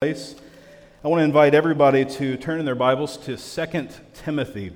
place. 0.00 0.36
I 1.02 1.08
want 1.08 1.18
to 1.18 1.24
invite 1.24 1.56
everybody 1.56 2.04
to 2.04 2.36
turn 2.36 2.60
in 2.60 2.64
their 2.64 2.76
Bibles 2.76 3.16
to 3.16 3.36
2 3.36 3.88
Timothy. 4.14 4.68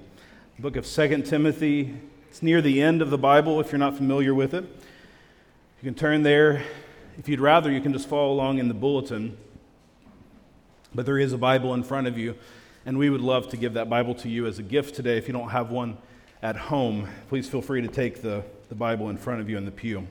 The 0.56 0.62
book 0.62 0.74
of 0.74 0.84
2 0.84 1.22
Timothy. 1.22 1.94
It's 2.28 2.42
near 2.42 2.60
the 2.60 2.82
end 2.82 3.00
of 3.00 3.10
the 3.10 3.18
Bible 3.18 3.60
if 3.60 3.70
you're 3.70 3.78
not 3.78 3.96
familiar 3.96 4.34
with 4.34 4.52
it. 4.52 4.64
You 4.64 5.84
can 5.84 5.94
turn 5.94 6.24
there. 6.24 6.64
If 7.20 7.28
you'd 7.28 7.38
rather, 7.38 7.70
you 7.70 7.80
can 7.80 7.92
just 7.92 8.08
follow 8.08 8.32
along 8.32 8.58
in 8.58 8.66
the 8.66 8.74
bulletin. 8.74 9.36
But 10.92 11.06
there 11.06 11.20
is 11.20 11.32
a 11.32 11.38
Bible 11.38 11.72
in 11.74 11.84
front 11.84 12.08
of 12.08 12.18
you, 12.18 12.34
and 12.84 12.98
we 12.98 13.08
would 13.08 13.20
love 13.20 13.48
to 13.50 13.56
give 13.56 13.74
that 13.74 13.88
Bible 13.88 14.16
to 14.16 14.28
you 14.28 14.48
as 14.48 14.58
a 14.58 14.64
gift 14.64 14.96
today. 14.96 15.18
If 15.18 15.28
you 15.28 15.34
don't 15.34 15.50
have 15.50 15.70
one 15.70 15.98
at 16.42 16.56
home, 16.56 17.08
please 17.28 17.48
feel 17.48 17.62
free 17.62 17.80
to 17.80 17.86
take 17.86 18.22
the, 18.22 18.42
the 18.68 18.74
Bible 18.74 19.08
in 19.08 19.16
front 19.16 19.40
of 19.40 19.48
you 19.48 19.56
in 19.56 19.66
the 19.66 19.70
pew. 19.70 20.04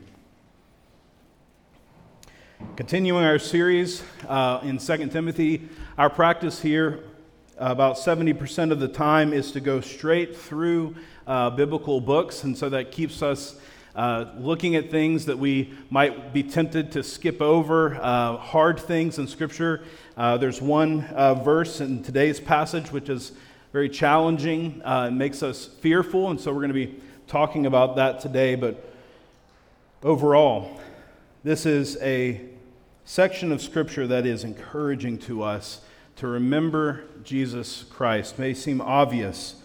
Continuing 2.75 3.25
our 3.25 3.39
series 3.39 4.03
uh, 4.27 4.59
in 4.63 4.77
2 4.77 5.07
Timothy, 5.07 5.67
our 5.97 6.09
practice 6.09 6.61
here 6.61 7.03
uh, 7.59 7.65
about 7.69 7.95
70% 7.95 8.71
of 8.71 8.79
the 8.79 8.87
time 8.87 9.33
is 9.33 9.51
to 9.51 9.59
go 9.59 9.81
straight 9.81 10.37
through 10.37 10.95
uh, 11.27 11.49
biblical 11.49 11.99
books, 11.99 12.43
and 12.43 12.57
so 12.57 12.69
that 12.69 12.91
keeps 12.91 13.21
us 13.21 13.59
uh, 13.95 14.25
looking 14.37 14.75
at 14.75 14.89
things 14.89 15.25
that 15.25 15.37
we 15.37 15.73
might 15.89 16.33
be 16.33 16.43
tempted 16.43 16.91
to 16.93 17.03
skip 17.03 17.41
over, 17.41 17.95
uh, 17.95 18.37
hard 18.37 18.79
things 18.79 19.19
in 19.19 19.27
Scripture. 19.27 19.83
Uh, 20.15 20.37
there's 20.37 20.61
one 20.61 21.01
verse 21.43 21.81
in 21.81 22.01
today's 22.01 22.39
passage 22.39 22.91
which 22.91 23.09
is 23.09 23.33
very 23.73 23.89
challenging, 23.89 24.81
it 24.85 25.13
makes 25.13 25.43
us 25.43 25.65
fearful, 25.65 26.29
and 26.29 26.39
so 26.39 26.51
we're 26.51 26.61
going 26.61 26.69
to 26.69 26.73
be 26.73 26.95
talking 27.27 27.65
about 27.65 27.95
that 27.97 28.19
today. 28.19 28.55
But 28.55 28.91
overall, 30.03 30.79
this 31.43 31.65
is 31.65 31.97
a 32.01 32.50
section 33.11 33.51
of 33.51 33.61
Scripture 33.61 34.07
that 34.07 34.25
is 34.25 34.45
encouraging 34.45 35.17
to 35.17 35.43
us 35.43 35.81
to 36.15 36.25
remember 36.25 37.03
Jesus 37.25 37.83
Christ. 37.89 38.39
May 38.39 38.53
seem 38.53 38.79
obvious 38.79 39.55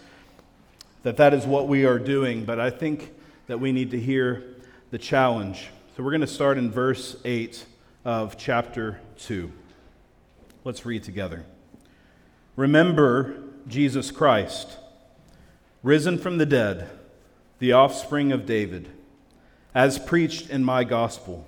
that 1.03 1.15
that 1.15 1.33
is 1.33 1.45
what 1.45 1.65
we 1.65 1.85
are 1.85 1.97
doing, 1.97 2.43
but 2.43 2.59
I 2.59 2.69
think 2.69 3.13
that 3.47 3.61
we 3.61 3.71
need 3.71 3.89
to 3.91 3.99
hear 4.01 4.43
the 4.91 4.97
challenge. 4.97 5.69
So 5.95 6.03
we're 6.03 6.11
going 6.11 6.19
to 6.19 6.27
start 6.27 6.57
in 6.57 6.69
verse 6.69 7.15
8 7.23 7.65
of 8.03 8.37
chapter 8.37 8.99
2. 9.19 9.49
Let's 10.65 10.85
read 10.85 11.05
together. 11.05 11.45
Remember 12.57 13.43
Jesus 13.65 14.11
Christ, 14.11 14.75
risen 15.83 16.17
from 16.17 16.37
the 16.37 16.45
dead, 16.45 16.89
the 17.59 17.71
offspring 17.71 18.33
of 18.33 18.45
David, 18.45 18.89
as 19.73 19.97
preached 19.97 20.49
in 20.49 20.65
my 20.65 20.83
gospel 20.83 21.47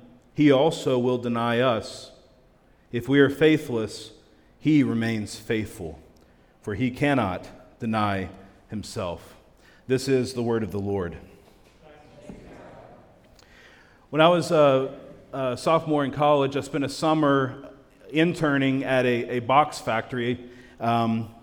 he 0.33 0.51
also 0.51 0.97
will 0.97 1.17
deny 1.17 1.59
us. 1.59 2.11
If 2.91 3.07
we 3.07 3.19
are 3.19 3.29
faithless, 3.29 4.11
he 4.59 4.83
remains 4.83 5.35
faithful, 5.35 5.99
for 6.61 6.75
he 6.75 6.91
cannot 6.91 7.47
deny 7.79 8.29
himself. 8.69 9.35
This 9.87 10.07
is 10.07 10.33
the 10.33 10.43
word 10.43 10.63
of 10.63 10.71
the 10.71 10.79
Lord. 10.79 11.17
When 14.09 14.21
I 14.21 14.27
was 14.27 14.51
a, 14.51 14.93
a 15.33 15.57
sophomore 15.57 16.03
in 16.03 16.11
college, 16.11 16.57
I 16.57 16.61
spent 16.61 16.83
a 16.83 16.89
summer 16.89 17.69
interning 18.09 18.83
at 18.83 19.05
a, 19.05 19.37
a 19.37 19.39
box 19.39 19.79
factory, 19.79 20.49
um, 20.79 21.33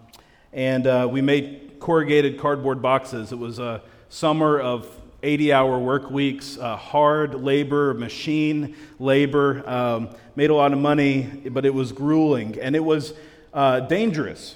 and 0.52 0.86
uh, 0.86 1.08
we 1.10 1.22
made 1.22 1.76
corrugated 1.80 2.38
cardboard 2.38 2.82
boxes. 2.82 3.32
It 3.32 3.38
was 3.38 3.58
a 3.58 3.82
summer 4.10 4.60
of 4.60 4.97
80 5.22 5.52
hour 5.52 5.78
work 5.78 6.10
weeks, 6.10 6.58
uh, 6.58 6.76
hard 6.76 7.34
labor, 7.34 7.92
machine 7.94 8.76
labor, 9.00 9.68
um, 9.68 10.10
made 10.36 10.50
a 10.50 10.54
lot 10.54 10.72
of 10.72 10.78
money, 10.78 11.22
but 11.50 11.66
it 11.66 11.74
was 11.74 11.90
grueling 11.90 12.58
and 12.60 12.76
it 12.76 12.84
was 12.84 13.14
uh, 13.52 13.80
dangerous. 13.80 14.54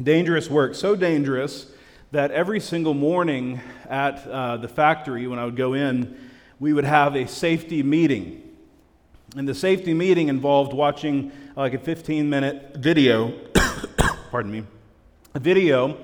Dangerous 0.00 0.48
work, 0.48 0.74
so 0.74 0.94
dangerous 0.94 1.66
that 2.12 2.30
every 2.30 2.60
single 2.60 2.94
morning 2.94 3.60
at 3.88 4.26
uh, 4.26 4.56
the 4.58 4.68
factory, 4.68 5.26
when 5.26 5.38
I 5.38 5.44
would 5.44 5.56
go 5.56 5.72
in, 5.74 6.16
we 6.60 6.72
would 6.72 6.84
have 6.84 7.16
a 7.16 7.26
safety 7.26 7.82
meeting. 7.82 8.42
And 9.34 9.48
the 9.48 9.54
safety 9.54 9.94
meeting 9.94 10.28
involved 10.28 10.72
watching 10.72 11.32
like 11.56 11.74
a 11.74 11.78
15 11.78 12.28
minute 12.28 12.76
video, 12.76 13.32
pardon 14.30 14.52
me, 14.52 14.64
a 15.34 15.40
video 15.40 15.98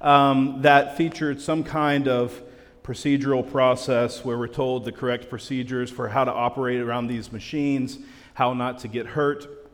um, 0.00 0.62
that 0.62 0.96
featured 0.96 1.40
some 1.40 1.64
kind 1.64 2.06
of 2.06 2.40
procedural 2.86 3.48
process 3.50 4.24
where 4.24 4.38
we're 4.38 4.46
told 4.46 4.84
the 4.84 4.92
correct 4.92 5.28
procedures 5.28 5.90
for 5.90 6.08
how 6.08 6.22
to 6.24 6.32
operate 6.32 6.80
around 6.80 7.08
these 7.08 7.32
machines, 7.32 7.98
how 8.34 8.52
not 8.52 8.78
to 8.78 8.86
get 8.86 9.06
hurt, 9.06 9.68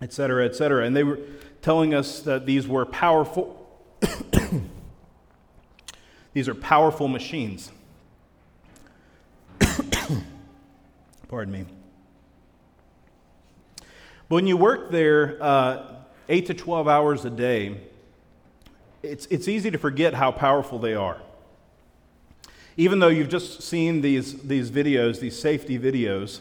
et 0.00 0.12
cetera, 0.12 0.44
et 0.44 0.54
cetera. 0.54 0.84
And 0.84 0.94
they 0.94 1.02
were 1.02 1.18
telling 1.60 1.92
us 1.92 2.20
that 2.20 2.46
these 2.46 2.68
were 2.68 2.86
powerful. 2.86 3.58
these 6.32 6.48
are 6.48 6.54
powerful 6.54 7.08
machines. 7.08 7.72
Pardon 11.28 11.52
me. 11.52 11.64
But 14.28 14.36
when 14.36 14.46
you 14.46 14.56
work 14.56 14.92
there 14.92 15.36
uh, 15.40 15.96
8 16.28 16.46
to 16.46 16.54
12 16.54 16.86
hours 16.86 17.24
a 17.24 17.30
day, 17.30 17.80
it's, 19.02 19.26
it's 19.26 19.48
easy 19.48 19.72
to 19.72 19.78
forget 19.78 20.14
how 20.14 20.30
powerful 20.30 20.78
they 20.78 20.94
are. 20.94 21.20
Even 22.76 22.98
though 22.98 23.08
you've 23.08 23.28
just 23.28 23.62
seen 23.62 24.00
these, 24.00 24.42
these 24.42 24.70
videos, 24.70 25.20
these 25.20 25.38
safety 25.38 25.78
videos, 25.78 26.40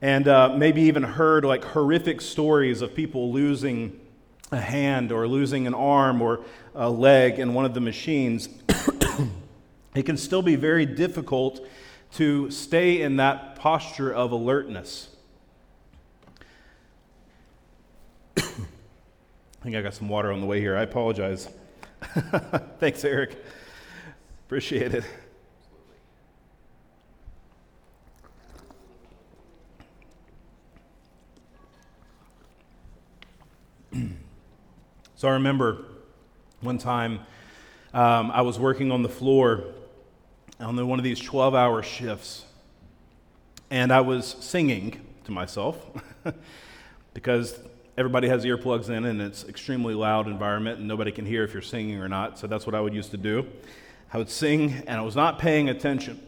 and 0.00 0.28
uh, 0.28 0.54
maybe 0.56 0.82
even 0.82 1.02
heard 1.02 1.44
like 1.44 1.64
horrific 1.64 2.20
stories 2.20 2.82
of 2.82 2.94
people 2.94 3.32
losing 3.32 3.98
a 4.52 4.60
hand 4.60 5.10
or 5.12 5.26
losing 5.26 5.66
an 5.66 5.74
arm 5.74 6.22
or 6.22 6.44
a 6.74 6.88
leg 6.88 7.38
in 7.38 7.54
one 7.54 7.64
of 7.64 7.74
the 7.74 7.80
machines, 7.80 8.48
it 9.94 10.04
can 10.04 10.16
still 10.16 10.42
be 10.42 10.56
very 10.56 10.86
difficult 10.86 11.66
to 12.12 12.50
stay 12.50 13.02
in 13.02 13.16
that 13.16 13.56
posture 13.56 14.12
of 14.12 14.32
alertness. 14.32 15.08
I 18.36 18.42
think 19.62 19.76
I 19.76 19.82
got 19.82 19.94
some 19.94 20.08
water 20.08 20.30
on 20.32 20.40
the 20.40 20.46
way 20.46 20.60
here. 20.60 20.76
I 20.76 20.82
apologize. 20.82 21.48
Thanks, 22.78 23.04
Eric. 23.04 23.36
Appreciate 24.46 24.94
it. 24.94 25.04
So 35.18 35.26
I 35.26 35.32
remember 35.32 35.78
one 36.60 36.78
time 36.78 37.18
um, 37.92 38.30
I 38.30 38.42
was 38.42 38.56
working 38.56 38.92
on 38.92 39.02
the 39.02 39.08
floor 39.08 39.64
on 40.60 40.86
one 40.86 41.00
of 41.00 41.04
these 41.04 41.18
12 41.18 41.56
hour 41.56 41.82
shifts, 41.82 42.44
and 43.68 43.92
I 43.92 44.00
was 44.00 44.36
singing 44.38 45.04
to 45.24 45.32
myself 45.32 45.84
because 47.14 47.58
everybody 47.96 48.28
has 48.28 48.44
earplugs 48.44 48.90
in 48.90 49.06
and 49.06 49.20
it's 49.20 49.42
extremely 49.46 49.92
loud 49.92 50.28
environment 50.28 50.78
and 50.78 50.86
nobody 50.86 51.10
can 51.10 51.26
hear 51.26 51.42
if 51.42 51.52
you're 51.52 51.62
singing 51.62 52.00
or 52.00 52.08
not. 52.08 52.38
So 52.38 52.46
that's 52.46 52.64
what 52.64 52.76
I 52.76 52.80
would 52.80 52.94
used 52.94 53.10
to 53.10 53.16
do. 53.16 53.44
I 54.12 54.18
would 54.18 54.30
sing 54.30 54.84
and 54.86 55.00
I 55.00 55.00
was 55.00 55.16
not 55.16 55.40
paying 55.40 55.68
attention. 55.68 56.22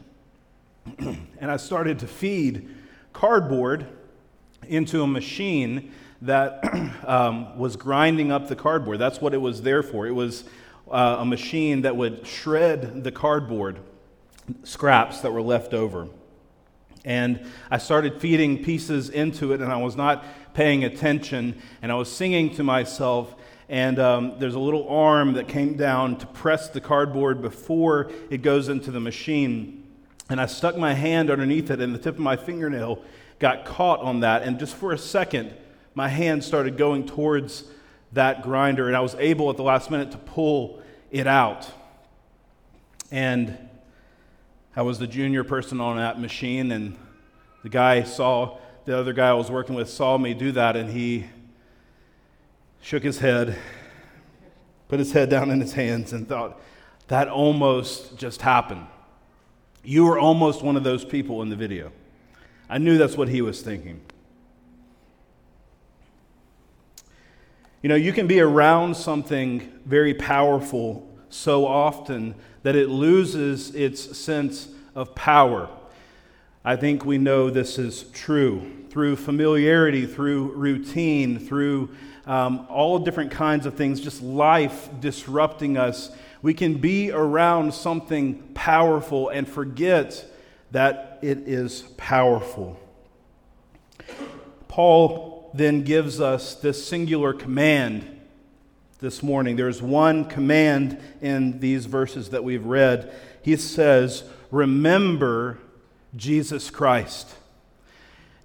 and 0.98 1.48
I 1.48 1.58
started 1.58 2.00
to 2.00 2.08
feed 2.08 2.68
cardboard 3.12 3.86
into 4.66 5.04
a 5.04 5.06
machine 5.06 5.92
that 6.22 6.62
um, 7.06 7.58
was 7.58 7.76
grinding 7.76 8.30
up 8.32 8.48
the 8.48 8.56
cardboard. 8.56 8.98
That's 8.98 9.20
what 9.20 9.34
it 9.34 9.40
was 9.40 9.62
there 9.62 9.82
for. 9.82 10.06
It 10.06 10.14
was 10.14 10.44
uh, 10.90 11.16
a 11.20 11.24
machine 11.24 11.82
that 11.82 11.96
would 11.96 12.26
shred 12.26 13.04
the 13.04 13.12
cardboard 13.12 13.78
scraps 14.64 15.20
that 15.20 15.32
were 15.32 15.42
left 15.42 15.74
over. 15.74 16.08
And 17.04 17.46
I 17.70 17.78
started 17.78 18.20
feeding 18.20 18.62
pieces 18.62 19.08
into 19.08 19.52
it, 19.52 19.60
and 19.60 19.72
I 19.72 19.76
was 19.76 19.96
not 19.96 20.24
paying 20.52 20.84
attention, 20.84 21.60
and 21.80 21.90
I 21.90 21.94
was 21.94 22.12
singing 22.12 22.54
to 22.56 22.64
myself. 22.64 23.34
And 23.68 23.98
um, 23.98 24.34
there's 24.38 24.56
a 24.56 24.60
little 24.60 24.88
arm 24.88 25.34
that 25.34 25.48
came 25.48 25.76
down 25.76 26.16
to 26.18 26.26
press 26.26 26.68
the 26.68 26.80
cardboard 26.80 27.40
before 27.40 28.10
it 28.28 28.42
goes 28.42 28.68
into 28.68 28.90
the 28.90 29.00
machine. 29.00 29.86
And 30.28 30.40
I 30.40 30.46
stuck 30.46 30.76
my 30.76 30.92
hand 30.92 31.30
underneath 31.30 31.70
it, 31.70 31.80
and 31.80 31.94
the 31.94 31.98
tip 31.98 32.16
of 32.16 32.20
my 32.20 32.36
fingernail 32.36 33.02
got 33.38 33.64
caught 33.64 34.00
on 34.00 34.20
that. 34.20 34.42
And 34.42 34.58
just 34.58 34.74
for 34.74 34.92
a 34.92 34.98
second, 34.98 35.54
my 35.94 36.08
hand 36.08 36.44
started 36.44 36.76
going 36.76 37.06
towards 37.06 37.64
that 38.12 38.42
grinder, 38.42 38.88
and 38.88 38.96
I 38.96 39.00
was 39.00 39.14
able 39.16 39.50
at 39.50 39.56
the 39.56 39.62
last 39.62 39.90
minute 39.90 40.10
to 40.12 40.18
pull 40.18 40.82
it 41.10 41.26
out. 41.26 41.70
And 43.10 43.56
I 44.74 44.82
was 44.82 44.98
the 44.98 45.06
junior 45.06 45.44
person 45.44 45.80
on 45.80 45.96
that 45.96 46.20
machine, 46.20 46.72
and 46.72 46.96
the 47.62 47.68
guy 47.68 48.02
saw, 48.02 48.58
the 48.84 48.96
other 48.96 49.12
guy 49.12 49.30
I 49.30 49.34
was 49.34 49.50
working 49.50 49.74
with 49.74 49.88
saw 49.88 50.16
me 50.16 50.34
do 50.34 50.52
that, 50.52 50.76
and 50.76 50.90
he 50.90 51.26
shook 52.80 53.02
his 53.02 53.18
head, 53.18 53.56
put 54.88 54.98
his 54.98 55.12
head 55.12 55.28
down 55.28 55.50
in 55.50 55.60
his 55.60 55.72
hands, 55.72 56.12
and 56.12 56.28
thought, 56.28 56.60
that 57.08 57.28
almost 57.28 58.16
just 58.16 58.42
happened. 58.42 58.86
You 59.82 60.04
were 60.04 60.18
almost 60.18 60.62
one 60.62 60.76
of 60.76 60.84
those 60.84 61.04
people 61.04 61.42
in 61.42 61.48
the 61.48 61.56
video. 61.56 61.90
I 62.68 62.78
knew 62.78 62.98
that's 62.98 63.16
what 63.16 63.28
he 63.28 63.42
was 63.42 63.62
thinking. 63.62 64.00
You 67.82 67.88
know, 67.88 67.94
you 67.94 68.12
can 68.12 68.26
be 68.26 68.40
around 68.40 68.94
something 68.94 69.72
very 69.86 70.12
powerful 70.12 71.10
so 71.30 71.66
often 71.66 72.34
that 72.62 72.76
it 72.76 72.90
loses 72.90 73.74
its 73.74 74.18
sense 74.18 74.68
of 74.94 75.14
power. 75.14 75.70
I 76.62 76.76
think 76.76 77.06
we 77.06 77.16
know 77.16 77.48
this 77.48 77.78
is 77.78 78.02
true 78.12 78.70
through 78.90 79.16
familiarity, 79.16 80.04
through 80.04 80.52
routine, 80.52 81.38
through 81.38 81.88
um, 82.26 82.66
all 82.68 82.98
different 82.98 83.30
kinds 83.30 83.64
of 83.64 83.76
things, 83.76 83.98
just 83.98 84.20
life 84.20 84.90
disrupting 85.00 85.78
us. 85.78 86.10
We 86.42 86.52
can 86.52 86.74
be 86.78 87.10
around 87.10 87.72
something 87.72 88.42
powerful 88.52 89.30
and 89.30 89.48
forget 89.48 90.22
that 90.72 91.18
it 91.22 91.48
is 91.48 91.80
powerful. 91.96 92.78
Paul 94.68 95.39
then 95.52 95.82
gives 95.82 96.20
us 96.20 96.54
this 96.54 96.86
singular 96.86 97.32
command 97.32 98.20
this 99.00 99.22
morning. 99.22 99.56
There's 99.56 99.82
one 99.82 100.26
command 100.26 100.98
in 101.20 101.60
these 101.60 101.86
verses 101.86 102.30
that 102.30 102.44
we've 102.44 102.64
read. 102.64 103.12
He 103.42 103.56
says, 103.56 104.24
Remember 104.50 105.58
Jesus 106.16 106.70
Christ. 106.70 107.34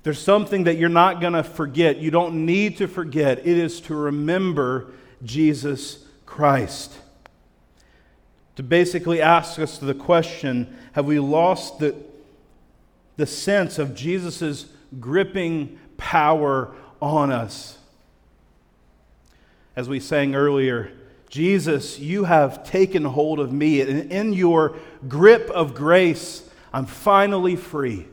There's 0.04 0.20
something 0.20 0.66
that 0.66 0.78
you're 0.78 0.88
not 0.88 1.20
going 1.20 1.34
to 1.34 1.44
forget. 1.44 1.98
You 1.98 2.12
don't 2.12 2.46
need 2.46 2.78
to 2.78 2.88
forget. 2.88 3.40
It 3.40 3.58
is 3.58 3.82
to 3.82 3.96
remember 3.96 4.92
Jesus 5.24 6.06
Christ. 6.28 6.94
To 8.56 8.64
basically 8.64 9.20
ask 9.20 9.60
us 9.60 9.78
the 9.80 9.96
question 9.96 10.78
have 10.94 11.06
we 11.06 11.20
lost 11.20 11.80
the, 11.80 11.96
the 13.18 13.26
sense 13.26 13.80
of 13.80 13.96
Jesus' 13.96 14.68
gripping 15.00 15.80
power 15.98 16.74
on 17.02 17.32
us. 17.32 17.78
As 19.76 19.90
we 19.90 20.00
sang 20.00 20.36
earlier, 20.36 20.92
Jesus, 21.30 22.00
you 22.00 22.24
have 22.24 22.64
taken 22.64 23.04
hold 23.04 23.40
of 23.40 23.52
me, 23.52 23.82
and 23.82 24.12
in 24.12 24.32
your 24.32 24.78
grip 25.08 25.50
of 25.50 25.76
grace, 25.76 26.50
I'm 26.72 26.86
finally 26.86 27.56
free. 27.56 28.08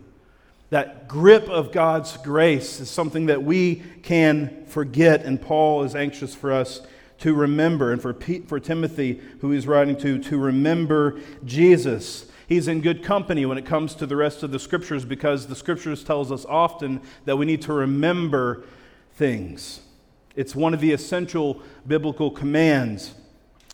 That 0.70 1.06
grip 1.06 1.48
of 1.48 1.70
God's 1.70 2.16
grace 2.16 2.80
is 2.80 2.90
something 2.90 3.26
that 3.26 3.42
we 3.42 3.82
can 4.02 4.64
forget, 4.66 5.24
and 5.24 5.40
Paul 5.40 5.84
is 5.84 5.94
anxious 5.94 6.34
for 6.34 6.50
us 6.50 6.80
to 7.18 7.34
remember, 7.34 7.92
and 7.92 8.02
for, 8.02 8.16
for 8.46 8.58
Timothy, 8.58 9.20
who 9.40 9.52
he's 9.52 9.66
writing 9.66 9.96
to, 9.98 10.18
to 10.18 10.38
remember 10.38 11.20
Jesus. 11.44 12.26
He's 12.46 12.68
in 12.68 12.80
good 12.80 13.02
company 13.02 13.46
when 13.46 13.58
it 13.58 13.66
comes 13.66 13.94
to 13.96 14.06
the 14.06 14.16
rest 14.16 14.42
of 14.42 14.50
the 14.50 14.58
scriptures 14.58 15.04
because 15.04 15.46
the 15.46 15.56
scriptures 15.56 16.04
tells 16.04 16.32
us 16.32 16.44
often 16.46 17.00
that 17.24 17.36
we 17.36 17.46
need 17.46 17.62
to 17.62 17.72
remember 17.72 18.64
things. 19.14 19.80
It's 20.34 20.54
one 20.54 20.74
of 20.74 20.80
the 20.80 20.92
essential 20.92 21.62
biblical 21.86 22.30
commands. 22.30 23.14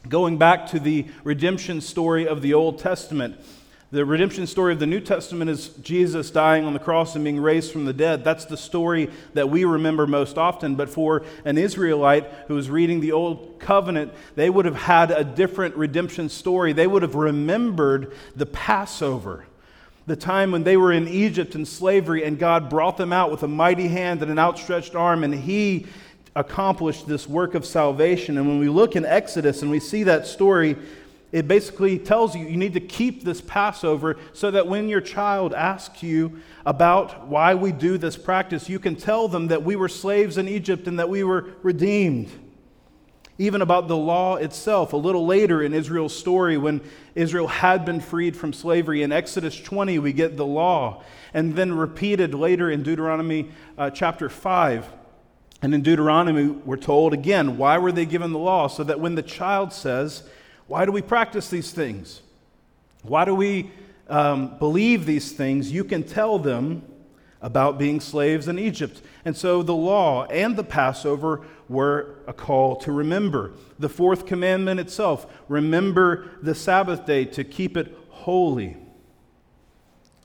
Going 0.08 0.38
back 0.38 0.66
to 0.68 0.80
the 0.80 1.06
redemption 1.24 1.80
story 1.80 2.26
of 2.26 2.42
the 2.42 2.54
Old 2.54 2.78
Testament, 2.78 3.36
the 3.90 4.05
redemption 4.05 4.46
story 4.46 4.75
of 4.75 4.81
the 4.81 4.87
New 4.87 5.00
Testament 5.00 5.50
is 5.50 5.69
Jesus 5.81 6.31
dying 6.31 6.67
on 6.67 6.75
the 6.75 6.79
cross 6.79 7.14
and 7.14 7.25
being 7.25 7.40
raised 7.40 7.73
from 7.73 7.87
the 7.87 7.94
dead. 7.94 8.23
That's 8.23 8.44
the 8.44 8.56
story 8.56 9.08
that 9.32 9.49
we 9.49 9.64
remember 9.64 10.06
most 10.06 10.37
often. 10.37 10.75
But 10.75 10.90
for 10.90 11.25
an 11.46 11.56
Israelite 11.56 12.26
who 12.49 12.55
was 12.55 12.69
reading 12.69 13.00
the 13.00 13.12
Old 13.12 13.58
Covenant, 13.58 14.12
they 14.35 14.50
would 14.50 14.67
have 14.67 14.76
had 14.76 15.11
a 15.11 15.25
different 15.25 15.75
redemption 15.75 16.29
story. 16.29 16.75
They 16.75 16.87
would 16.87 17.00
have 17.00 17.14
remembered 17.14 18.12
the 18.37 18.44
Passover, 18.44 19.46
the 20.06 20.17
time 20.17 20.52
when 20.52 20.64
they 20.64 20.76
were 20.76 20.93
in 20.93 21.08
Egypt 21.08 21.55
in 21.55 21.64
slavery 21.64 22.25
and 22.25 22.38
God 22.38 22.69
brought 22.69 22.99
them 22.99 23.12
out 23.12 23.31
with 23.31 23.43
a 23.43 23.49
mighty 23.49 23.88
hand 23.88 24.20
and 24.20 24.31
an 24.31 24.38
outstretched 24.38 24.94
arm, 24.94 25.25
and 25.25 25.35
He 25.35 25.87
accomplished 26.37 27.08
this 27.08 27.26
work 27.26 27.55
of 27.55 27.64
salvation. 27.64 28.37
And 28.37 28.46
when 28.46 28.58
we 28.58 28.69
look 28.69 28.96
in 28.96 29.06
Exodus 29.06 29.62
and 29.62 29.70
we 29.70 29.81
see 29.81 30.02
that 30.02 30.26
story, 30.26 30.76
it 31.30 31.46
basically 31.46 31.98
tells 31.98 32.34
you 32.34 32.46
you 32.46 32.56
need 32.56 32.72
to 32.72 32.80
keep 32.80 33.22
this 33.22 33.40
Passover 33.40 34.16
so 34.32 34.50
that 34.50 34.66
when 34.66 34.88
your 34.88 35.02
child 35.02 35.52
asks 35.52 36.02
you 36.02 36.40
about 36.64 37.26
why 37.26 37.54
we 37.54 37.70
do 37.70 37.98
this 37.98 38.16
practice, 38.16 38.69
you 38.69 38.78
can 38.78 38.96
tell 38.96 39.28
them 39.28 39.48
that 39.48 39.62
we 39.62 39.76
were 39.76 39.88
slaves 39.88 40.38
in 40.38 40.48
Egypt 40.48 40.86
and 40.86 40.98
that 40.98 41.10
we 41.10 41.25
were 41.25 41.50
redeemed. 41.62 42.30
Even 43.40 43.62
about 43.62 43.86
the 43.86 43.96
law 43.96 44.36
itself, 44.36 44.94
a 44.94 44.96
little 44.96 45.25
later 45.25 45.62
in 45.62 45.72
Israel's 45.72 46.16
story, 46.16 46.56
when 46.56 46.80
Israel 47.14 47.46
had 47.46 47.84
been 47.84 48.00
freed 48.00 48.36
from 48.36 48.52
slavery, 48.52 49.02
in 49.02 49.12
Exodus 49.12 49.60
20, 49.60 49.98
we 50.00 50.12
get 50.12 50.36
the 50.36 50.46
law. 50.46 51.04
And 51.32 51.54
then 51.54 51.72
repeated 51.75 52.34
later 52.34 52.70
in 52.70 52.82
Deuteronomy 52.82 53.50
uh, 53.76 53.90
chapter 53.90 54.28
5. 54.28 54.88
And 55.60 55.75
in 55.75 55.82
Deuteronomy, 55.82 56.48
we're 56.48 56.76
told 56.76 57.12
again, 57.12 57.58
why 57.58 57.78
were 57.78 57.92
they 57.92 58.06
given 58.06 58.32
the 58.32 58.38
law? 58.38 58.66
So 58.66 58.82
that 58.82 58.98
when 58.98 59.14
the 59.14 59.22
child 59.22 59.72
says, 59.72 60.25
why 60.68 60.84
do 60.84 60.92
we 60.92 61.02
practice 61.02 61.48
these 61.48 61.72
things? 61.72 62.22
Why 63.02 63.24
do 63.24 63.34
we 63.34 63.70
um, 64.08 64.58
believe 64.58 65.06
these 65.06 65.32
things? 65.32 65.72
You 65.72 65.82
can 65.82 66.04
tell 66.04 66.38
them 66.38 66.82
about 67.40 67.78
being 67.78 68.00
slaves 68.00 68.48
in 68.48 68.58
Egypt. 68.58 69.00
And 69.24 69.36
so 69.36 69.62
the 69.62 69.74
law 69.74 70.24
and 70.26 70.56
the 70.56 70.64
Passover 70.64 71.42
were 71.68 72.16
a 72.26 72.32
call 72.32 72.76
to 72.76 72.92
remember. 72.92 73.52
The 73.78 73.88
fourth 73.88 74.26
commandment 74.26 74.80
itself 74.80 75.26
remember 75.48 76.30
the 76.42 76.54
Sabbath 76.54 77.06
day 77.06 77.24
to 77.26 77.44
keep 77.44 77.76
it 77.76 77.96
holy. 78.10 78.76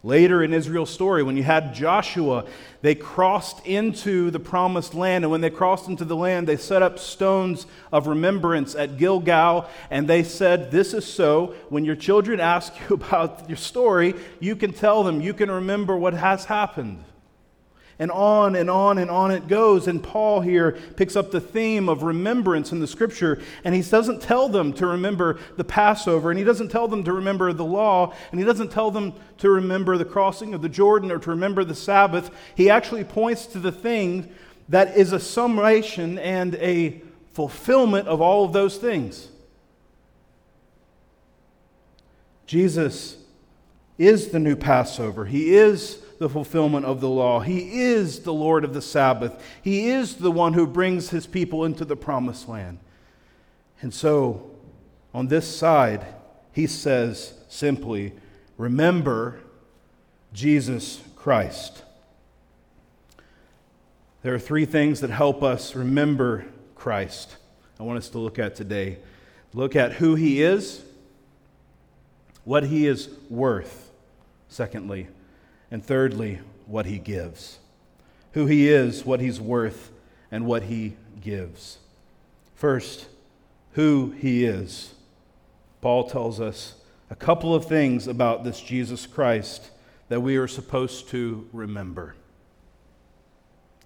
Later 0.05 0.43
in 0.43 0.53
Israel's 0.53 0.89
story, 0.89 1.23
when 1.23 1.37
you 1.37 1.43
had 1.43 1.73
Joshua, 1.73 2.43
they 2.81 2.93
crossed 2.93 3.65
into 3.65 4.31
the 4.31 4.39
promised 4.39 4.93
land. 4.93 5.23
And 5.23 5.31
when 5.31 5.39
they 5.39 5.49
crossed 5.49 5.87
into 5.87 6.03
the 6.03 6.15
land, 6.15 6.45
they 6.45 6.57
set 6.57 6.81
up 6.81 6.99
stones 6.99 7.65
of 7.89 8.07
remembrance 8.07 8.75
at 8.75 8.97
Gilgal. 8.97 9.69
And 9.89 10.05
they 10.05 10.23
said, 10.23 10.71
This 10.71 10.93
is 10.93 11.05
so. 11.05 11.55
When 11.69 11.85
your 11.85 11.95
children 11.95 12.41
ask 12.41 12.73
you 12.81 12.95
about 12.97 13.47
your 13.47 13.55
story, 13.55 14.13
you 14.41 14.57
can 14.57 14.73
tell 14.73 15.03
them, 15.03 15.21
you 15.21 15.33
can 15.33 15.49
remember 15.49 15.95
what 15.95 16.13
has 16.13 16.43
happened. 16.45 17.05
And 18.03 18.11
on 18.11 18.57
and 18.57 18.69
on 18.69 18.97
and 18.97 19.09
on 19.09 19.31
it 19.31 19.47
goes. 19.47 19.87
And 19.87 20.03
Paul 20.03 20.41
here 20.41 20.73
picks 20.97 21.15
up 21.15 21.31
the 21.31 21.39
theme 21.39 21.87
of 21.87 22.03
remembrance 22.03 22.73
in 22.73 22.81
the 22.81 22.85
scripture. 22.85 23.41
And 23.63 23.73
he 23.73 23.81
doesn't 23.81 24.21
tell 24.21 24.49
them 24.49 24.73
to 24.73 24.87
remember 24.87 25.39
the 25.55 25.63
Passover. 25.63 26.29
And 26.29 26.37
he 26.37 26.43
doesn't 26.43 26.67
tell 26.67 26.89
them 26.89 27.05
to 27.05 27.13
remember 27.13 27.53
the 27.53 27.63
law. 27.63 28.13
And 28.31 28.41
he 28.41 28.45
doesn't 28.45 28.73
tell 28.73 28.91
them 28.91 29.13
to 29.37 29.49
remember 29.49 29.97
the 29.97 30.03
crossing 30.03 30.53
of 30.53 30.61
the 30.61 30.67
Jordan 30.67 31.13
or 31.13 31.17
to 31.19 31.29
remember 31.29 31.63
the 31.63 31.75
Sabbath. 31.75 32.29
He 32.55 32.69
actually 32.69 33.05
points 33.05 33.45
to 33.45 33.59
the 33.59 33.71
thing 33.71 34.29
that 34.67 34.97
is 34.97 35.13
a 35.13 35.19
summation 35.19 36.19
and 36.19 36.55
a 36.55 37.01
fulfillment 37.31 38.09
of 38.09 38.19
all 38.19 38.43
of 38.43 38.51
those 38.51 38.75
things. 38.75 39.29
Jesus 42.47 43.15
is 43.97 44.31
the 44.31 44.39
new 44.39 44.57
Passover. 44.57 45.23
He 45.23 45.55
is 45.55 46.02
the 46.19 46.29
fulfillment 46.29 46.85
of 46.85 47.01
the 47.01 47.09
law. 47.09 47.39
He 47.39 47.81
is 47.81 48.19
the 48.19 48.33
Lord 48.33 48.63
of 48.63 48.73
the 48.73 48.81
Sabbath. 48.81 49.41
He 49.61 49.89
is 49.89 50.15
the 50.15 50.31
one 50.31 50.53
who 50.53 50.67
brings 50.67 51.09
his 51.09 51.27
people 51.27 51.65
into 51.65 51.85
the 51.85 51.95
promised 51.95 52.47
land. 52.47 52.79
And 53.81 53.93
so, 53.93 54.51
on 55.13 55.27
this 55.27 55.47
side, 55.47 56.05
he 56.51 56.67
says 56.67 57.33
simply, 57.49 58.13
Remember 58.57 59.39
Jesus 60.33 61.01
Christ. 61.15 61.83
There 64.21 64.33
are 64.33 64.39
three 64.39 64.65
things 64.65 65.01
that 65.01 65.09
help 65.09 65.43
us 65.43 65.75
remember 65.75 66.45
Christ. 66.75 67.35
I 67.79 67.83
want 67.83 67.97
us 67.97 68.09
to 68.09 68.19
look 68.19 68.39
at 68.39 68.55
today. 68.55 68.99
Look 69.53 69.75
at 69.75 69.93
who 69.93 70.15
he 70.15 70.41
is, 70.41 70.83
what 72.43 72.63
he 72.63 72.87
is 72.87 73.09
worth, 73.29 73.91
secondly, 74.47 75.07
and 75.73 75.83
thirdly, 75.83 76.39
what 76.67 76.85
he 76.85 76.99
gives. 76.99 77.57
Who 78.33 78.45
he 78.45 78.69
is, 78.69 79.03
what 79.03 79.19
he's 79.19 79.41
worth, 79.41 79.91
and 80.29 80.45
what 80.45 80.61
he 80.61 80.95
gives. 81.19 81.79
First, 82.53 83.07
who 83.71 84.13
he 84.19 84.45
is. 84.45 84.93
Paul 85.81 86.07
tells 86.07 86.39
us 86.39 86.75
a 87.09 87.15
couple 87.15 87.55
of 87.55 87.65
things 87.65 88.07
about 88.07 88.43
this 88.43 88.61
Jesus 88.61 89.07
Christ 89.07 89.71
that 90.09 90.21
we 90.21 90.37
are 90.37 90.47
supposed 90.47 91.09
to 91.09 91.49
remember. 91.51 92.13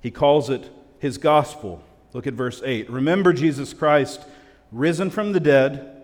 He 0.01 0.11
calls 0.11 0.49
it 0.49 0.69
his 0.99 1.17
gospel. 1.17 1.81
Look 2.11 2.27
at 2.27 2.33
verse 2.33 2.61
8. 2.65 2.89
Remember 2.89 3.31
Jesus 3.31 3.73
Christ, 3.73 4.25
risen 4.73 5.09
from 5.09 5.31
the 5.31 5.39
dead, 5.39 6.03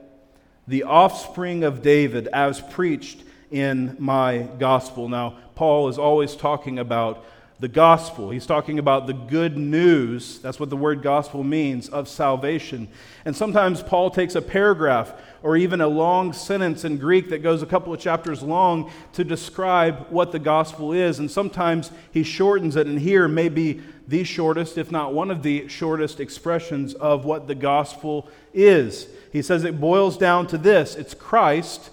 the 0.66 0.84
offspring 0.84 1.66
of 1.66 1.82
David, 1.82 2.30
as 2.32 2.62
preached 2.62 3.24
in 3.54 3.96
my 4.00 4.40
gospel. 4.58 5.08
Now, 5.08 5.38
Paul 5.54 5.88
is 5.88 6.00
always 6.00 6.36
talking 6.36 6.80
about 6.80 7.24
the 7.60 7.68
gospel. 7.68 8.32
He's 8.32 8.48
talking 8.48 8.80
about 8.80 9.06
the 9.06 9.14
good 9.14 9.58
news. 9.58 10.40
That's 10.40 10.60
what 10.60 10.72
the 10.72 10.76
word 10.76 11.04
gospel 11.04 11.44
means 11.44 11.88
of 11.88 12.10
salvation. 12.10 12.88
And 13.26 13.36
sometimes 13.36 13.84
Paul 13.84 14.10
takes 14.10 14.34
a 14.34 14.42
paragraph 14.42 15.14
or 15.44 15.56
even 15.56 15.82
a 15.82 15.88
long 15.88 16.34
sentence 16.34 16.84
in 16.84 16.98
Greek 16.98 17.30
that 17.30 17.44
goes 17.44 17.62
a 17.62 17.68
couple 17.68 17.94
of 17.94 18.00
chapters 18.00 18.42
long 18.42 18.92
to 19.14 19.24
describe 19.24 20.08
what 20.10 20.32
the 20.32 20.40
gospel 20.40 20.92
is. 20.92 21.20
And 21.20 21.30
sometimes 21.30 21.92
he 22.12 22.24
shortens 22.24 22.76
it. 22.76 22.88
And 22.88 23.00
here 23.00 23.28
may 23.28 23.50
be 23.50 23.82
the 24.08 24.24
shortest, 24.24 24.80
if 24.80 24.92
not 24.92 25.14
one 25.14 25.30
of 25.30 25.44
the 25.44 25.68
shortest 25.68 26.20
expressions 26.20 26.96
of 26.96 27.24
what 27.24 27.48
the 27.48 27.56
gospel 27.56 28.28
is. 28.52 29.08
He 29.32 29.44
says 29.44 29.64
it 29.64 29.80
boils 29.80 30.18
down 30.18 30.48
to 30.48 30.58
this 30.58 30.96
it's 30.96 31.14
Christ 31.14 31.92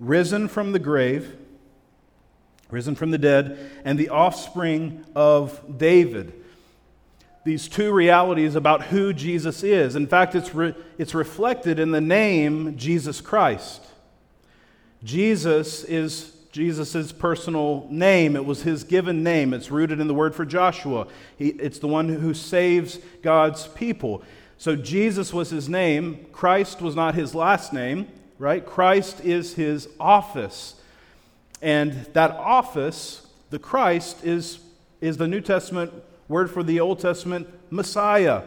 risen 0.00 0.48
from 0.48 0.72
the 0.72 0.80
grave 0.80 1.36
risen 2.70 2.94
from 2.94 3.10
the 3.10 3.18
dead, 3.18 3.58
and 3.84 3.98
the 3.98 4.08
offspring 4.08 5.04
of 5.14 5.78
David. 5.78 6.32
These 7.44 7.68
two 7.68 7.92
realities 7.92 8.54
about 8.54 8.84
who 8.84 9.12
Jesus 9.12 9.62
is. 9.62 9.96
In 9.96 10.06
fact, 10.06 10.34
it's, 10.34 10.54
re- 10.54 10.74
it's 10.98 11.14
reflected 11.14 11.78
in 11.78 11.90
the 11.90 12.00
name 12.00 12.76
Jesus 12.76 13.20
Christ. 13.20 13.82
Jesus 15.02 15.84
is 15.84 16.36
Jesus' 16.52 17.12
personal 17.12 17.86
name. 17.90 18.36
It 18.36 18.44
was 18.44 18.62
his 18.62 18.84
given 18.84 19.22
name. 19.22 19.54
It's 19.54 19.70
rooted 19.70 20.00
in 20.00 20.08
the 20.08 20.14
word 20.14 20.34
for 20.34 20.44
Joshua. 20.44 21.06
He, 21.36 21.48
it's 21.48 21.78
the 21.78 21.88
one 21.88 22.08
who 22.08 22.34
saves 22.34 22.98
God's 23.22 23.68
people. 23.68 24.22
So 24.58 24.76
Jesus 24.76 25.32
was 25.32 25.48
his 25.48 25.68
name. 25.68 26.26
Christ 26.32 26.82
was 26.82 26.94
not 26.94 27.14
his 27.14 27.34
last 27.34 27.72
name, 27.72 28.08
right? 28.40 28.64
Christ 28.64 29.20
is 29.20 29.54
his 29.54 29.86
office. 30.00 30.74
And 31.60 31.92
that 32.14 32.30
office, 32.30 33.26
the 33.50 33.58
Christ, 33.58 34.24
is, 34.24 34.60
is 35.02 35.18
the 35.18 35.28
New 35.28 35.42
Testament 35.42 35.92
word 36.26 36.50
for 36.50 36.62
the 36.62 36.80
Old 36.80 37.00
Testament 37.00 37.48
Messiah. 37.70 38.42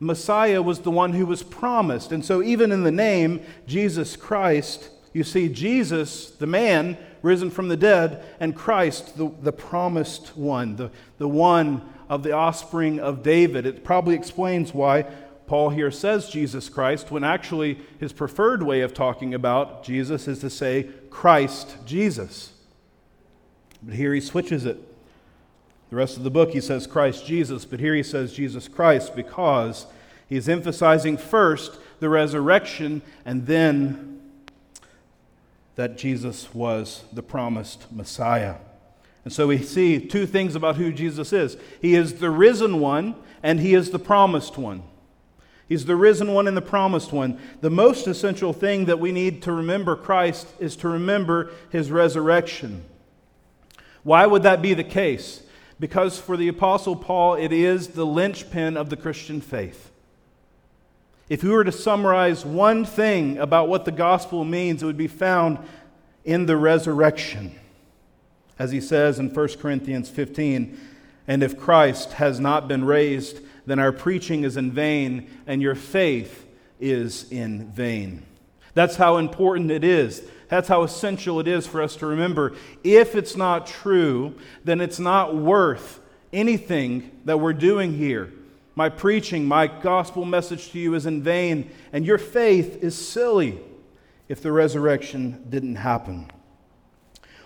Messiah 0.00 0.60
was 0.60 0.80
the 0.80 0.90
one 0.90 1.12
who 1.12 1.24
was 1.24 1.44
promised. 1.44 2.10
And 2.10 2.24
so, 2.24 2.42
even 2.42 2.72
in 2.72 2.82
the 2.82 2.90
name, 2.90 3.40
Jesus 3.68 4.16
Christ, 4.16 4.90
you 5.12 5.22
see 5.22 5.48
Jesus, 5.48 6.30
the 6.30 6.48
man 6.48 6.98
risen 7.22 7.48
from 7.48 7.68
the 7.68 7.76
dead, 7.76 8.24
and 8.40 8.56
Christ, 8.56 9.16
the, 9.16 9.30
the 9.40 9.52
promised 9.52 10.36
one, 10.36 10.74
the, 10.74 10.90
the 11.18 11.28
one 11.28 11.88
of 12.08 12.24
the 12.24 12.32
offspring 12.32 12.98
of 12.98 13.22
David. 13.22 13.66
It 13.66 13.84
probably 13.84 14.16
explains 14.16 14.74
why 14.74 15.06
Paul 15.46 15.70
here 15.70 15.90
says 15.90 16.28
Jesus 16.28 16.68
Christ, 16.68 17.10
when 17.10 17.24
actually 17.24 17.78
his 17.98 18.12
preferred 18.12 18.62
way 18.62 18.80
of 18.80 18.94
talking 18.94 19.34
about 19.34 19.84
Jesus 19.84 20.28
is 20.28 20.40
to 20.40 20.50
say 20.50 20.88
Christ 21.10 21.76
Jesus. 21.84 22.52
But 23.82 23.94
here 23.94 24.14
he 24.14 24.20
switches 24.20 24.64
it. 24.64 24.78
The 25.90 25.96
rest 25.96 26.16
of 26.16 26.22
the 26.22 26.30
book 26.30 26.52
he 26.52 26.60
says 26.60 26.86
Christ 26.86 27.26
Jesus, 27.26 27.64
but 27.64 27.80
here 27.80 27.94
he 27.94 28.02
says 28.02 28.32
Jesus 28.32 28.68
Christ 28.68 29.14
because 29.14 29.86
he's 30.28 30.48
emphasizing 30.48 31.16
first 31.16 31.78
the 32.00 32.08
resurrection 32.08 33.02
and 33.24 33.46
then 33.46 34.20
that 35.74 35.98
Jesus 35.98 36.54
was 36.54 37.04
the 37.12 37.22
promised 37.22 37.90
Messiah. 37.92 38.56
And 39.24 39.32
so 39.32 39.46
we 39.46 39.58
see 39.58 40.00
two 40.00 40.26
things 40.26 40.54
about 40.54 40.76
who 40.76 40.92
Jesus 40.92 41.32
is 41.32 41.56
He 41.80 41.94
is 41.94 42.14
the 42.14 42.30
risen 42.30 42.80
one, 42.80 43.14
and 43.42 43.60
He 43.60 43.74
is 43.74 43.90
the 43.90 43.98
promised 43.98 44.58
one. 44.58 44.82
He's 45.68 45.84
the 45.84 45.96
risen 45.96 46.32
one 46.32 46.48
and 46.48 46.56
the 46.56 46.62
promised 46.62 47.12
one. 47.12 47.38
The 47.60 47.70
most 47.70 48.06
essential 48.06 48.52
thing 48.52 48.84
that 48.86 48.98
we 48.98 49.12
need 49.12 49.42
to 49.42 49.52
remember 49.52 49.96
Christ 49.96 50.48
is 50.58 50.76
to 50.76 50.88
remember 50.88 51.50
his 51.70 51.90
resurrection. 51.90 52.84
Why 54.02 54.26
would 54.26 54.42
that 54.42 54.60
be 54.60 54.74
the 54.74 54.84
case? 54.84 55.42
Because 55.78 56.18
for 56.18 56.36
the 56.36 56.48
Apostle 56.48 56.96
Paul, 56.96 57.34
it 57.34 57.52
is 57.52 57.88
the 57.88 58.06
linchpin 58.06 58.76
of 58.76 58.90
the 58.90 58.96
Christian 58.96 59.40
faith. 59.40 59.90
If 61.28 61.42
we 61.42 61.50
were 61.50 61.64
to 61.64 61.72
summarize 61.72 62.44
one 62.44 62.84
thing 62.84 63.38
about 63.38 63.68
what 63.68 63.84
the 63.84 63.92
gospel 63.92 64.44
means, 64.44 64.82
it 64.82 64.86
would 64.86 64.96
be 64.96 65.08
found 65.08 65.58
in 66.24 66.46
the 66.46 66.56
resurrection. 66.56 67.54
As 68.58 68.70
he 68.70 68.80
says 68.80 69.18
in 69.18 69.32
1 69.32 69.48
Corinthians 69.58 70.10
15, 70.10 70.78
and 71.26 71.42
if 71.42 71.58
Christ 71.58 72.14
has 72.14 72.38
not 72.38 72.68
been 72.68 72.84
raised, 72.84 73.40
then 73.66 73.78
our 73.78 73.92
preaching 73.92 74.44
is 74.44 74.56
in 74.56 74.72
vain 74.72 75.30
and 75.46 75.62
your 75.62 75.74
faith 75.74 76.46
is 76.80 77.30
in 77.30 77.66
vain. 77.70 78.22
That's 78.74 78.96
how 78.96 79.18
important 79.18 79.70
it 79.70 79.84
is. 79.84 80.22
That's 80.48 80.68
how 80.68 80.82
essential 80.82 81.40
it 81.40 81.48
is 81.48 81.66
for 81.66 81.80
us 81.80 81.96
to 81.96 82.06
remember. 82.06 82.54
If 82.84 83.14
it's 83.14 83.36
not 83.36 83.66
true, 83.66 84.34
then 84.64 84.80
it's 84.80 84.98
not 84.98 85.34
worth 85.34 86.00
anything 86.32 87.10
that 87.24 87.38
we're 87.38 87.52
doing 87.52 87.94
here. 87.94 88.32
My 88.74 88.88
preaching, 88.88 89.44
my 89.44 89.66
gospel 89.66 90.24
message 90.24 90.70
to 90.70 90.78
you 90.78 90.94
is 90.94 91.06
in 91.06 91.22
vain, 91.22 91.70
and 91.92 92.06
your 92.06 92.18
faith 92.18 92.82
is 92.82 92.96
silly 92.96 93.60
if 94.28 94.40
the 94.40 94.50
resurrection 94.50 95.44
didn't 95.50 95.76
happen. 95.76 96.30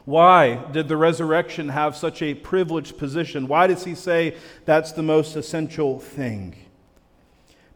Why 0.07 0.65
did 0.71 0.87
the 0.87 0.97
resurrection 0.97 1.71
have 1.71 1.97
such 1.97 2.23
a 2.23 2.35
privileged 2.35 2.97
position? 2.97 3.49
Why 3.49 3.67
does 3.67 3.85
he 3.85 3.97
say 3.97 4.37
that's 4.65 4.93
the 4.93 5.03
most 5.03 5.35
essential 5.35 5.99
thing? 5.99 6.55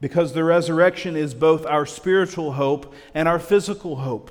Because 0.01 0.33
the 0.33 0.45
resurrection 0.45 1.17
is 1.17 1.35
both 1.35 1.67
our 1.67 1.85
spiritual 1.85 2.53
hope 2.53 2.95
and 3.15 3.27
our 3.27 3.41
physical 3.41 3.97
hope. 3.97 4.31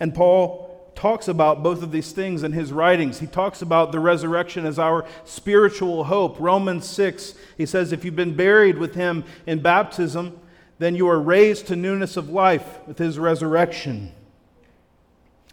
And 0.00 0.14
Paul 0.14 0.92
talks 0.94 1.28
about 1.28 1.62
both 1.62 1.82
of 1.82 1.92
these 1.92 2.12
things 2.12 2.42
in 2.42 2.52
his 2.52 2.72
writings. 2.72 3.20
He 3.20 3.26
talks 3.26 3.60
about 3.60 3.92
the 3.92 4.00
resurrection 4.00 4.64
as 4.64 4.78
our 4.78 5.04
spiritual 5.24 6.04
hope. 6.04 6.40
Romans 6.40 6.88
6, 6.88 7.34
he 7.58 7.66
says, 7.66 7.92
If 7.92 8.02
you've 8.02 8.16
been 8.16 8.34
buried 8.34 8.78
with 8.78 8.94
him 8.94 9.24
in 9.46 9.60
baptism, 9.60 10.40
then 10.78 10.94
you 10.94 11.06
are 11.06 11.20
raised 11.20 11.66
to 11.66 11.76
newness 11.76 12.16
of 12.16 12.30
life 12.30 12.78
with 12.86 12.96
his 12.96 13.18
resurrection. 13.18 14.12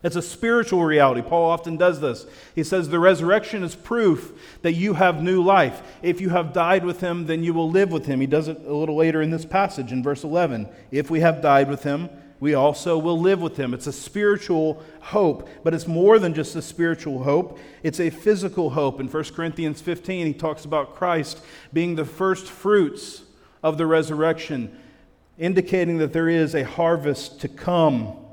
It's 0.03 0.15
a 0.15 0.21
spiritual 0.21 0.83
reality. 0.83 1.21
Paul 1.21 1.49
often 1.49 1.75
does 1.75 1.99
this. 2.01 2.27
He 2.53 2.63
says 2.63 2.89
the 2.89 2.99
resurrection 2.99 3.63
is 3.63 3.75
proof 3.75 4.31
that 4.61 4.73
you 4.73 4.93
have 4.93 5.23
new 5.23 5.41
life. 5.41 5.81
If 6.03 6.21
you 6.21 6.29
have 6.29 6.53
died 6.53 6.85
with 6.85 7.01
him, 7.01 7.25
then 7.25 7.43
you 7.43 7.53
will 7.53 7.69
live 7.69 7.91
with 7.91 8.05
him. 8.05 8.21
He 8.21 8.27
does 8.27 8.47
it 8.47 8.61
a 8.65 8.73
little 8.73 8.95
later 8.95 9.23
in 9.23 9.31
this 9.31 9.45
passage 9.45 9.91
in 9.91 10.03
verse 10.03 10.23
11. 10.23 10.69
If 10.91 11.09
we 11.09 11.21
have 11.21 11.41
died 11.41 11.67
with 11.67 11.81
him, 11.81 12.09
we 12.39 12.53
also 12.53 12.99
will 12.99 13.19
live 13.19 13.41
with 13.41 13.57
him. 13.57 13.73
It's 13.73 13.87
a 13.87 13.91
spiritual 13.91 14.83
hope, 14.99 15.49
but 15.63 15.73
it's 15.73 15.87
more 15.87 16.19
than 16.19 16.35
just 16.35 16.55
a 16.55 16.61
spiritual 16.61 17.23
hope. 17.23 17.57
It's 17.81 17.99
a 17.99 18.11
physical 18.11 18.69
hope. 18.69 18.99
In 18.99 19.07
1 19.07 19.23
Corinthians 19.33 19.81
15, 19.81 20.27
he 20.27 20.33
talks 20.33 20.63
about 20.63 20.95
Christ 20.95 21.41
being 21.73 21.95
the 21.95 22.05
first 22.05 22.45
fruits 22.45 23.23
of 23.63 23.79
the 23.79 23.87
resurrection, 23.87 24.77
indicating 25.39 25.97
that 25.97 26.13
there 26.13 26.29
is 26.29 26.53
a 26.53 26.63
harvest 26.63 27.41
to 27.41 27.47
come 27.47 28.26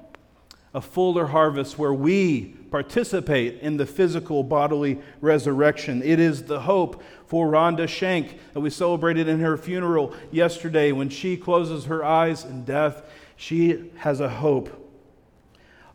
a 0.74 0.80
fuller 0.80 1.26
harvest 1.26 1.78
where 1.78 1.94
we 1.94 2.46
participate 2.70 3.60
in 3.60 3.76
the 3.76 3.86
physical 3.86 4.42
bodily 4.42 4.98
resurrection. 5.20 6.02
It 6.02 6.18
is 6.18 6.42
the 6.42 6.60
hope 6.60 7.00
for 7.26 7.46
Rhonda 7.46 7.88
Shank 7.88 8.38
that 8.52 8.60
we 8.60 8.70
celebrated 8.70 9.28
in 9.28 9.38
her 9.38 9.56
funeral 9.56 10.12
yesterday. 10.32 10.90
When 10.90 11.08
she 11.08 11.36
closes 11.36 11.84
her 11.84 12.04
eyes 12.04 12.44
in 12.44 12.64
death, 12.64 13.02
she 13.36 13.92
has 13.98 14.18
a 14.18 14.28
hope 14.28 14.80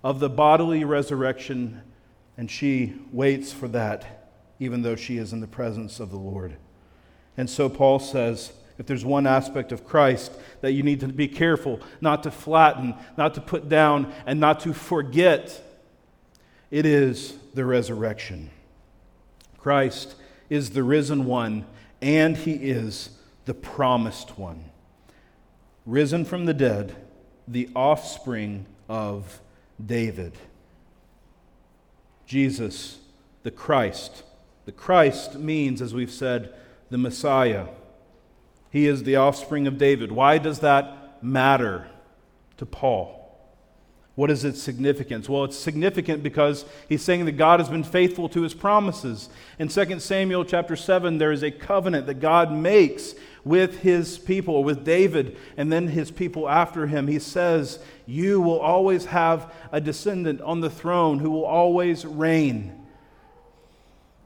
of 0.01 0.21
the 0.21 0.29
bodily 0.29 0.85
resurrection, 0.85 1.81
and 2.37 2.49
she 2.49 2.95
waits 3.11 3.51
for 3.51 3.67
that, 3.67 4.29
even 4.59 4.81
though 4.81 4.95
she 4.95 5.17
is 5.17 5.33
in 5.33 5.41
the 5.41 5.47
presence 5.47 5.99
of 5.99 6.09
the 6.09 6.17
Lord. 6.17 6.55
And 7.35 7.49
so 7.49 7.67
Paul 7.67 7.99
says, 7.99 8.53
if 8.79 8.85
there's 8.85 9.05
one 9.05 9.27
aspect 9.27 9.73
of 9.73 9.85
Christ 9.85 10.31
that 10.61 10.71
you 10.71 10.81
need 10.81 11.01
to 11.01 11.07
be 11.09 11.27
careful 11.27 11.81
not 11.99 12.23
to 12.23 12.31
flatten, 12.31 12.95
not 13.17 13.35
to 13.35 13.41
put 13.41 13.67
down, 13.67 14.11
and 14.25 14.39
not 14.39 14.61
to 14.61 14.73
forget, 14.73 15.61
it 16.71 16.85
is 16.85 17.33
the 17.53 17.65
resurrection. 17.65 18.49
Christ 19.57 20.15
is 20.49 20.69
the 20.69 20.83
risen 20.83 21.25
one, 21.25 21.65
and 22.01 22.37
he 22.37 22.53
is 22.53 23.09
the 23.45 23.53
promised 23.53 24.39
one. 24.39 24.63
Risen 25.85 26.23
from 26.23 26.45
the 26.45 26.53
dead, 26.53 26.95
the 27.47 27.69
offspring 27.75 28.65
of 28.87 29.41
David. 29.85 30.37
Jesus, 32.25 32.99
the 33.43 33.51
Christ. 33.51 34.23
The 34.65 34.71
Christ 34.71 35.35
means, 35.35 35.81
as 35.81 35.93
we've 35.93 36.11
said, 36.11 36.53
the 36.89 36.97
Messiah. 36.97 37.65
He 38.69 38.87
is 38.87 39.03
the 39.03 39.15
offspring 39.15 39.67
of 39.67 39.77
David. 39.77 40.11
Why 40.11 40.37
does 40.37 40.59
that 40.59 41.23
matter 41.23 41.87
to 42.57 42.65
Paul? 42.65 43.19
What 44.19 44.29
is 44.29 44.43
its 44.43 44.61
significance? 44.61 45.29
Well, 45.29 45.45
it's 45.45 45.57
significant 45.57 46.23
because 46.23 46.65
he's 46.89 47.01
saying 47.01 47.23
that 47.25 47.37
God 47.37 47.61
has 47.61 47.69
been 47.69 47.85
faithful 47.85 48.27
to 48.29 48.41
his 48.41 48.53
promises. 48.53 49.29
In 49.57 49.69
2 49.69 49.99
Samuel 50.01 50.43
chapter 50.43 50.75
7, 50.75 51.17
there 51.17 51.31
is 51.31 51.41
a 51.41 51.51
covenant 51.51 52.05
that 52.07 52.15
God 52.15 52.51
makes 52.51 53.15
with 53.45 53.79
his 53.79 54.17
people, 54.17 54.63
with 54.63 54.83
David, 54.83 55.37
and 55.55 55.71
then 55.71 55.87
his 55.87 56.11
people 56.11 56.49
after 56.49 56.87
him. 56.87 57.07
He 57.07 57.17
says, 57.17 57.79
You 58.05 58.41
will 58.41 58.59
always 58.59 59.05
have 59.05 59.53
a 59.71 59.79
descendant 59.79 60.41
on 60.41 60.59
the 60.59 60.69
throne 60.69 61.19
who 61.19 61.31
will 61.31 61.45
always 61.45 62.05
reign. 62.05 62.75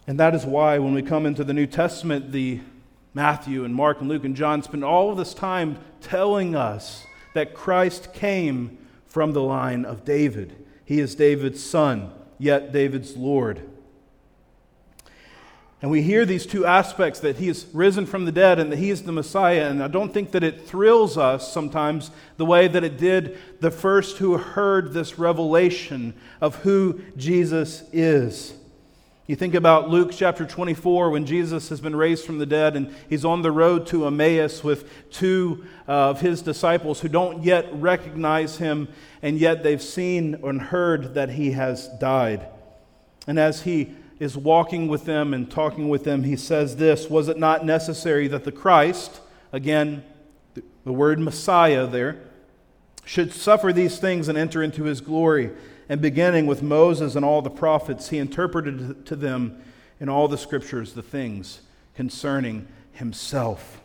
And 0.07 0.19
that 0.19 0.33
is 0.33 0.43
why 0.43 0.79
when 0.79 0.95
we 0.95 1.03
come 1.03 1.27
into 1.27 1.43
the 1.43 1.53
New 1.53 1.67
Testament, 1.67 2.31
the 2.31 2.61
Matthew 3.13 3.63
and 3.63 3.75
Mark 3.75 3.99
and 3.99 4.09
Luke 4.09 4.23
and 4.23 4.35
John 4.35 4.63
spend 4.63 4.83
all 4.83 5.11
of 5.11 5.17
this 5.17 5.33
time 5.33 5.77
telling 6.01 6.55
us 6.55 7.05
that 7.33 7.53
Christ 7.53 8.13
came 8.13 8.77
from 9.05 9.33
the 9.33 9.41
line 9.41 9.85
of 9.85 10.03
David. 10.03 10.55
He 10.85 10.99
is 10.99 11.15
David's 11.15 11.63
son, 11.63 12.11
yet 12.39 12.71
David's 12.71 13.15
Lord. 13.15 13.61
And 15.83 15.91
we 15.91 16.01
hear 16.01 16.25
these 16.25 16.45
two 16.45 16.65
aspects 16.65 17.19
that 17.19 17.35
he 17.35 17.49
is 17.49 17.67
risen 17.73 18.05
from 18.05 18.23
the 18.23 18.31
dead 18.31 18.57
and 18.57 18.71
that 18.71 18.79
he 18.79 18.89
is 18.89 19.03
the 19.03 19.11
Messiah. 19.11 19.69
And 19.69 19.83
I 19.83 19.89
don't 19.89 20.13
think 20.13 20.31
that 20.31 20.43
it 20.43 20.65
thrills 20.65 21.17
us 21.17 21.51
sometimes 21.51 22.09
the 22.37 22.45
way 22.45 22.69
that 22.69 22.85
it 22.85 22.97
did 22.97 23.37
the 23.59 23.69
first 23.69 24.17
who 24.17 24.37
heard 24.37 24.93
this 24.93 25.19
revelation 25.19 26.13
of 26.39 26.55
who 26.55 27.01
Jesus 27.17 27.83
is. 27.91 28.53
You 29.25 29.37
think 29.37 29.55
about 29.55 29.89
Luke 29.89 30.11
chapter 30.11 30.45
24 30.45 31.09
when 31.11 31.25
Jesus 31.25 31.69
has 31.69 31.79
been 31.79 31.95
raised 31.95 32.25
from 32.25 32.39
the 32.39 32.45
dead 32.45 32.75
and 32.75 32.93
he's 33.07 33.23
on 33.23 33.41
the 33.41 33.53
road 33.53 33.87
to 33.87 34.05
Emmaus 34.05 34.65
with 34.65 34.85
two 35.11 35.63
of 35.87 36.19
his 36.19 36.41
disciples 36.41 36.99
who 36.99 37.07
don't 37.07 37.41
yet 37.41 37.69
recognize 37.71 38.57
him, 38.57 38.89
and 39.21 39.39
yet 39.39 39.63
they've 39.63 39.81
seen 39.81 40.35
and 40.43 40.61
heard 40.61 41.13
that 41.13 41.29
he 41.29 41.51
has 41.51 41.87
died. 42.01 42.45
And 43.25 43.39
as 43.39 43.61
he 43.61 43.93
is 44.19 44.35
walking 44.35 44.89
with 44.89 45.05
them 45.05 45.33
and 45.33 45.49
talking 45.49 45.87
with 45.87 46.03
them, 46.03 46.23
he 46.23 46.35
says 46.35 46.75
this 46.75 47.09
Was 47.09 47.29
it 47.29 47.39
not 47.39 47.65
necessary 47.65 48.27
that 48.27 48.43
the 48.43 48.51
Christ, 48.51 49.21
again, 49.53 50.03
the 50.53 50.91
word 50.91 51.19
Messiah 51.19 51.87
there, 51.87 52.17
should 53.05 53.31
suffer 53.31 53.71
these 53.71 53.99
things 53.99 54.27
and 54.27 54.37
enter 54.37 54.61
into 54.61 54.83
his 54.83 54.99
glory? 54.99 55.51
And 55.93 56.01
beginning 56.01 56.47
with 56.47 56.63
Moses 56.63 57.15
and 57.15 57.23
all 57.23 57.43
the 57.43 57.51
prophets, 57.51 58.09
he 58.09 58.17
interpreted 58.17 59.05
to 59.05 59.15
them 59.15 59.61
in 59.99 60.09
all 60.09 60.27
the 60.27 60.39
scriptures 60.39 60.93
the 60.93 61.03
things 61.03 61.61
concerning 61.93 62.67
himself. 62.93 63.79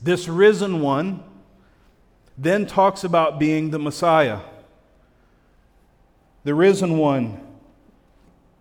This 0.00 0.26
risen 0.26 0.80
one 0.80 1.22
then 2.38 2.64
talks 2.64 3.04
about 3.04 3.38
being 3.38 3.72
the 3.72 3.78
Messiah. 3.78 4.40
The 6.44 6.54
risen 6.54 6.96
one 6.96 7.42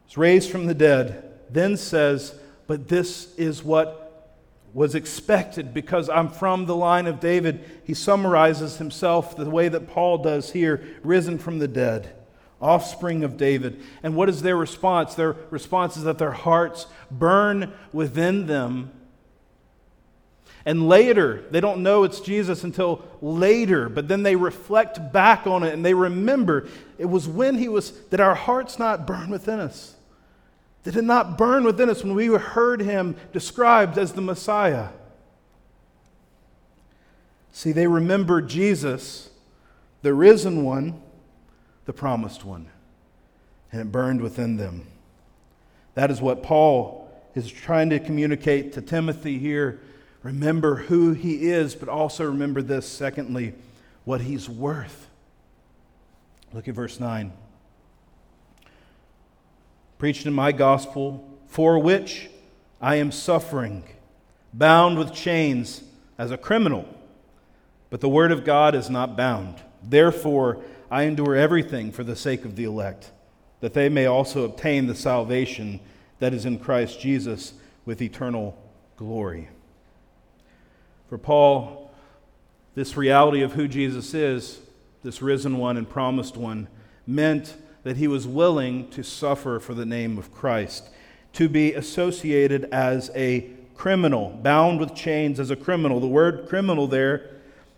is 0.10 0.18
raised 0.18 0.52
from 0.52 0.66
the 0.66 0.76
dead, 0.76 1.40
then 1.50 1.78
says, 1.78 2.38
But 2.68 2.90
this 2.90 3.34
is 3.36 3.64
what 3.64 4.36
was 4.74 4.94
expected 4.94 5.74
because 5.74 6.10
I'm 6.10 6.28
from 6.28 6.66
the 6.66 6.76
line 6.76 7.08
of 7.08 7.22
David. 7.22 7.64
He 7.86 7.94
summarizes 7.94 8.76
himself 8.76 9.38
the 9.38 9.50
way 9.50 9.70
that 9.70 9.88
Paul 9.88 10.18
does 10.18 10.52
here 10.52 11.00
risen 11.02 11.38
from 11.38 11.60
the 11.60 11.70
dead 11.70 12.14
offspring 12.66 13.24
of 13.24 13.38
David. 13.38 13.82
And 14.02 14.16
what 14.16 14.28
is 14.28 14.42
their 14.42 14.58
response? 14.58 15.14
Their 15.14 15.36
response 15.52 15.96
is 15.96 16.04
that 16.04 16.18
their 16.18 16.32
hearts 16.32 16.88
burn 17.12 17.72
within 17.94 18.48
them. 18.48 18.92
And 20.66 20.90
later, 20.90 21.44
they 21.52 21.62
don't 21.62 21.84
know 21.84 22.04
it's 22.04 22.20
Jesus 22.20 22.64
until 22.64 23.06
later, 23.22 23.88
but 23.88 24.08
then 24.08 24.24
they 24.24 24.36
reflect 24.36 25.14
back 25.14 25.46
on 25.46 25.62
it 25.62 25.74
and 25.74 25.86
they 25.86 25.94
remember 25.94 26.68
it 26.98 27.06
was 27.06 27.28
when 27.28 27.60
he 27.60 27.68
was, 27.68 27.92
that 28.10 28.20
our 28.20 28.34
hearts 28.34 28.80
not 28.80 29.06
burn 29.06 29.30
within 29.30 29.60
us. 29.60 29.96
Did 30.84 30.98
it 30.98 31.04
not 31.04 31.38
burn 31.38 31.64
within 31.64 31.90
us 31.90 32.04
when 32.04 32.16
we 32.16 32.28
heard 32.28 32.82
him 32.82 33.16
described 33.32 33.98
as 34.00 34.14
the 34.14 34.22
Messiah? 34.22 34.90
See, 37.52 37.72
they 37.72 37.88
remember 37.88 38.42
Jesus, 38.42 39.30
the 40.02 40.14
risen 40.14 40.64
one, 40.64 41.02
the 41.86 41.94
promised 41.94 42.44
one, 42.44 42.68
and 43.72 43.82
it 43.82 43.92
burned 43.92 44.22
within 44.22 44.58
them. 44.58 44.88
That 45.94 46.12
is 46.12 46.22
what 46.22 46.44
Paul 46.44 47.10
is 47.36 47.50
trying 47.52 47.90
to 47.92 48.00
communicate 48.00 48.74
to 48.74 48.82
Timothy 48.82 49.38
here. 49.38 49.80
Remember 50.24 50.76
who 50.76 51.14
he 51.14 51.50
is, 51.50 51.76
but 51.76 51.90
also 51.90 52.26
remember 52.26 52.62
this, 52.62 52.88
secondly, 52.88 53.54
what 54.04 54.22
he's 54.22 54.50
worth. 54.50 55.08
Look 56.54 56.68
at 56.68 56.76
verse 56.76 57.00
9. 57.00 57.32
Preached 59.98 60.26
in 60.26 60.34
my 60.34 60.52
gospel, 60.52 61.30
for 61.48 61.80
which 61.80 62.30
I 62.82 62.96
am 62.96 63.12
suffering, 63.12 63.84
bound 64.54 64.98
with 64.98 65.14
chains 65.14 65.84
as 66.18 66.32
a 66.32 66.38
criminal. 66.38 66.88
But 67.90 68.02
the 68.02 68.10
word 68.10 68.32
of 68.32 68.44
God 68.44 68.76
is 68.76 68.90
not 68.90 69.16
bound. 69.16 69.62
Therefore, 69.84 70.62
I 70.90 71.04
endure 71.04 71.36
everything 71.36 71.92
for 71.92 72.04
the 72.04 72.16
sake 72.16 72.46
of 72.46 72.56
the 72.56 72.64
elect, 72.64 73.12
that 73.62 73.74
they 73.74 73.90
may 73.90 74.06
also 74.06 74.44
obtain 74.44 74.88
the 74.88 74.96
salvation 74.96 75.80
that 76.20 76.34
is 76.34 76.46
in 76.46 76.60
Christ 76.60 77.00
Jesus 77.00 77.54
with 77.86 78.02
eternal 78.02 78.58
glory. 78.98 79.50
For 81.10 81.18
Paul, 81.18 81.92
this 82.76 82.98
reality 82.98 83.42
of 83.42 83.54
who 83.54 83.68
Jesus 83.68 84.14
is, 84.14 84.60
this 85.04 85.22
risen 85.22 85.58
one 85.58 85.78
and 85.78 85.90
promised 85.90 86.38
one, 86.38 86.68
meant 87.06 87.56
that 87.84 87.98
he 87.98 88.08
was 88.08 88.26
willing 88.28 88.90
to 88.90 89.04
suffer 89.04 89.60
for 89.60 89.74
the 89.74 89.86
name 89.86 90.18
of 90.18 90.34
Christ, 90.34 90.90
to 91.34 91.48
be 91.48 91.74
associated 91.74 92.66
as 92.72 93.12
a 93.14 93.50
criminal, 93.76 94.30
bound 94.42 94.80
with 94.80 94.96
chains 94.96 95.40
as 95.40 95.52
a 95.52 95.56
criminal. 95.56 96.00
The 96.00 96.08
word 96.08 96.48
criminal 96.48 96.88
there 96.88 97.30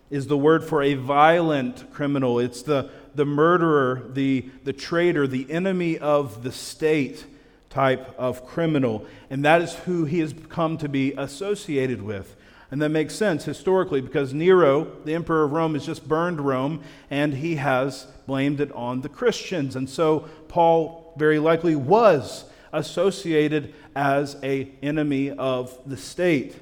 is 0.10 0.28
the 0.28 0.38
word 0.38 0.64
for 0.64 0.82
a 0.82 0.94
violent 0.94 1.92
criminal. 1.92 2.40
It's 2.40 2.62
the, 2.62 2.90
the 3.16 3.26
murderer, 3.26 4.10
the, 4.14 4.50
the 4.64 4.74
traitor, 4.74 5.28
the 5.28 5.52
enemy 5.52 5.98
of 5.98 6.44
the 6.44 6.52
state 6.52 7.26
type 7.70 8.14
of 8.18 8.46
criminal. 8.46 9.06
And 9.30 9.44
that 9.46 9.62
is 9.62 9.76
who 9.76 10.06
he 10.06 10.20
has 10.20 10.34
come 10.50 10.78
to 10.78 10.90
be 10.90 11.14
associated 11.14 12.02
with. 12.02 12.36
And 12.70 12.82
that 12.82 12.90
makes 12.90 13.16
sense 13.16 13.46
historically 13.46 14.02
because 14.02 14.34
Nero, 14.34 14.92
the 15.06 15.14
emperor 15.14 15.44
of 15.44 15.54
Rome, 15.54 15.74
has 15.74 15.86
just 15.86 16.08
burned 16.08 16.42
Rome 16.42 16.84
and 17.10 17.34
he 17.34 17.56
has 17.56 18.08
blamed 18.26 18.60
it 18.60 18.72
on 18.74 19.02
the 19.02 19.10
Christians. 19.10 19.76
And 19.76 19.90
so 19.90 20.28
Paul 20.50 21.14
very 21.18 21.40
likely 21.40 21.76
was 21.76 22.46
associated 22.74 23.74
as 23.96 24.36
a 24.44 24.70
enemy 24.84 25.32
of 25.32 25.78
the 25.86 25.96
state. 25.96 26.56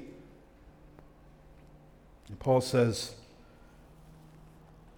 And 2.28 2.38
Paul 2.38 2.60
says, 2.60 3.15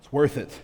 it's 0.08 0.12
worth 0.14 0.38
it. 0.38 0.60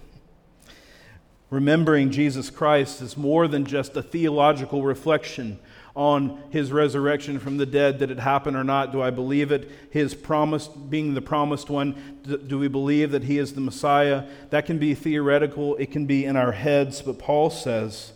Remembering 1.51 2.11
Jesus 2.11 2.49
Christ 2.49 3.03
is 3.03 3.15
more 3.15 3.47
than 3.47 3.67
just 3.67 3.95
a 3.95 4.03
theological 4.03 4.83
reflection 4.83 5.59
on 5.95 6.43
his 6.49 6.73
resurrection 6.73 7.39
from 7.39 7.59
the 7.59 7.67
dead. 7.67 7.99
Did 7.99 8.11
it 8.11 8.19
happen 8.19 8.57
or 8.57 8.65
not? 8.65 8.91
Do 8.91 9.03
I 9.03 9.11
believe 9.11 9.53
it? 9.53 9.71
His 9.91 10.15
promise, 10.15 10.67
being 10.67 11.13
the 11.13 11.21
promised 11.21 11.69
one, 11.69 12.17
do 12.47 12.59
we 12.59 12.69
believe 12.69 13.11
that 13.11 13.25
he 13.25 13.37
is 13.39 13.53
the 13.53 13.61
Messiah? 13.61 14.25
That 14.49 14.65
can 14.65 14.79
be 14.79 14.95
theoretical, 14.95 15.77
it 15.77 15.93
can 15.93 16.07
be 16.07 16.25
in 16.25 16.37
our 16.37 16.53
heads, 16.53 17.03
but 17.03 17.19
Paul 17.19 17.51
says 17.51 18.13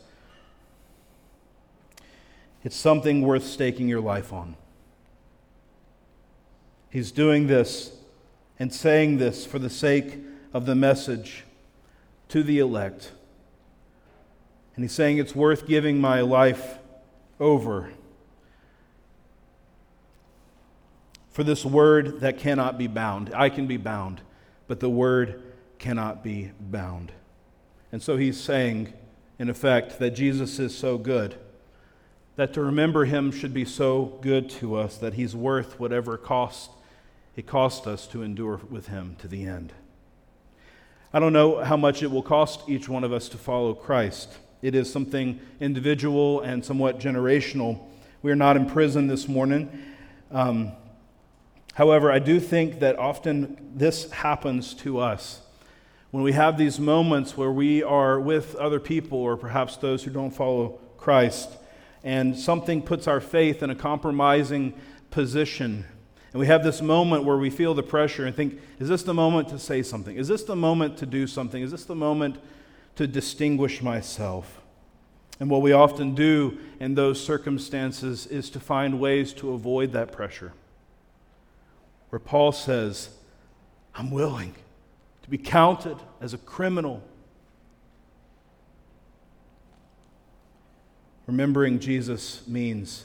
it's 2.65 2.75
something 2.75 3.21
worth 3.21 3.45
staking 3.45 3.87
your 3.87 4.01
life 4.01 4.33
on. 4.33 4.57
He's 6.89 7.13
doing 7.13 7.49
this 7.49 7.93
and 8.59 8.73
saying 8.73 9.19
this 9.19 9.45
for 9.45 9.59
the 9.59 9.71
sake 9.71 10.25
of 10.53 10.67
the 10.67 10.75
message 10.75 11.45
to 12.29 12.43
the 12.43 12.59
elect. 12.59 13.13
And 14.75 14.85
he's 14.85 14.93
saying 14.93 15.19
it's 15.19 15.35
worth 15.35 15.67
giving 15.67 16.01
my 16.01 16.21
life 16.21 16.79
over 17.41 17.91
for 21.31 21.45
this 21.45 21.65
word 21.65 22.21
that 22.21 22.39
cannot 22.39 22.79
be 22.79 22.89
bound. 22.89 23.33
I 23.35 23.49
can 23.49 23.67
be 23.67 23.77
bound, 23.77 24.23
but 24.67 24.81
the 24.81 24.89
word 24.89 25.43
cannot 25.79 26.25
be 26.25 26.51
bound. 26.59 27.13
And 27.93 28.03
so 28.03 28.17
he's 28.17 28.41
saying, 28.41 28.93
in 29.39 29.49
effect, 29.49 29.99
that 30.01 30.11
Jesus 30.11 30.59
is 30.59 30.77
so 30.77 30.99
good, 30.99 31.37
that 32.35 32.53
to 32.55 32.61
remember 32.61 33.05
him 33.05 33.31
should 33.31 33.55
be 33.55 33.65
so 33.65 34.19
good 34.21 34.51
to 34.51 34.75
us 34.75 34.99
that 34.99 35.15
he's 35.15 35.35
worth 35.37 35.79
whatever 35.79 36.17
cost 36.17 36.71
it 37.37 37.47
cost 37.47 37.87
us 37.87 38.09
to 38.09 38.25
endure 38.25 38.61
with 38.69 38.89
him 38.89 39.15
to 39.21 39.29
the 39.29 39.45
end. 39.45 39.73
I 41.11 41.21
don't 41.21 41.33
know 41.33 41.65
how 41.65 41.79
much 41.79 42.03
it 42.03 42.11
will 42.11 42.23
cost 42.23 42.69
each 42.69 42.87
one 42.87 43.03
of 43.03 43.15
us 43.15 43.31
to 43.31 43.39
follow 43.39 43.73
Christ. 43.73 44.37
It 44.61 44.75
is 44.75 44.93
something 44.93 45.41
individual 45.59 46.43
and 46.43 46.63
somewhat 46.63 47.01
generational. 47.01 47.81
We 48.21 48.31
are 48.31 48.37
not 48.37 48.59
in 48.59 48.67
prison 48.67 49.07
this 49.07 49.27
morning. 49.27 49.71
Um, 50.31 50.73
however, 51.73 52.13
I 52.13 52.19
do 52.19 52.39
think 52.39 52.81
that 52.81 52.99
often 52.99 53.73
this 53.75 54.11
happens 54.11 54.75
to 54.75 54.99
us. 54.99 55.41
When 56.11 56.23
we 56.23 56.33
have 56.33 56.59
these 56.59 56.79
moments 56.79 57.39
where 57.39 57.53
we 57.53 57.83
are 57.83 58.21
with 58.21 58.55
other 58.57 58.79
people 58.79 59.19
or 59.19 59.39
perhaps 59.39 59.79
those 59.79 60.03
who 60.05 60.11
don't 60.11 60.31
follow 60.31 60.79
Christ, 60.99 61.49
and 62.05 62.39
something 62.39 62.83
puts 62.83 63.09
our 63.09 63.21
faith 63.21 63.63
in 63.63 63.71
a 63.71 63.75
compromising 63.75 64.75
position, 65.11 65.87
and 66.33 66.41
we 66.41 66.47
have 66.47 66.63
this 66.63 66.83
moment 66.83 67.25
where 67.25 67.39
we 67.39 67.49
feel 67.49 67.75
the 67.75 67.83
pressure 67.83 68.27
and 68.27 68.37
think, 68.37 68.61
is 68.79 68.89
this 68.89 69.03
the 69.03 69.15
moment 69.15 69.49
to 69.49 69.59
say 69.59 69.83
something? 69.83 70.17
Is 70.17 70.29
this 70.29 70.45
the 70.45 70.57
moment 70.57 70.99
to 70.99 71.07
do 71.07 71.27
something? 71.27 71.63
Is 71.63 71.71
this 71.71 71.85
the 71.85 71.95
moment 71.95 72.37
to 72.97 73.07
distinguish 73.07 73.81
myself? 73.81 74.61
And 75.41 75.49
what 75.49 75.63
we 75.63 75.73
often 75.73 76.15
do 76.15 76.59
in 76.81 76.95
those 76.95 77.23
circumstances 77.23 78.27
is 78.27 78.51
to 78.51 78.61
find 78.61 79.01
ways 79.01 79.33
to 79.35 79.53
avoid 79.53 79.93
that 79.93 80.13
pressure. 80.13 80.53
Where 82.11 82.19
Paul 82.19 82.53
says, 82.53 83.11
I'm 83.95 84.11
willing 84.11 84.55
to 85.23 85.31
be 85.31 85.39
counted 85.39 85.97
as 86.21 86.35
a 86.35 86.39
criminal. 86.39 87.03
Remembering 91.27 91.79
Jesus 91.79 92.47
means 92.47 93.05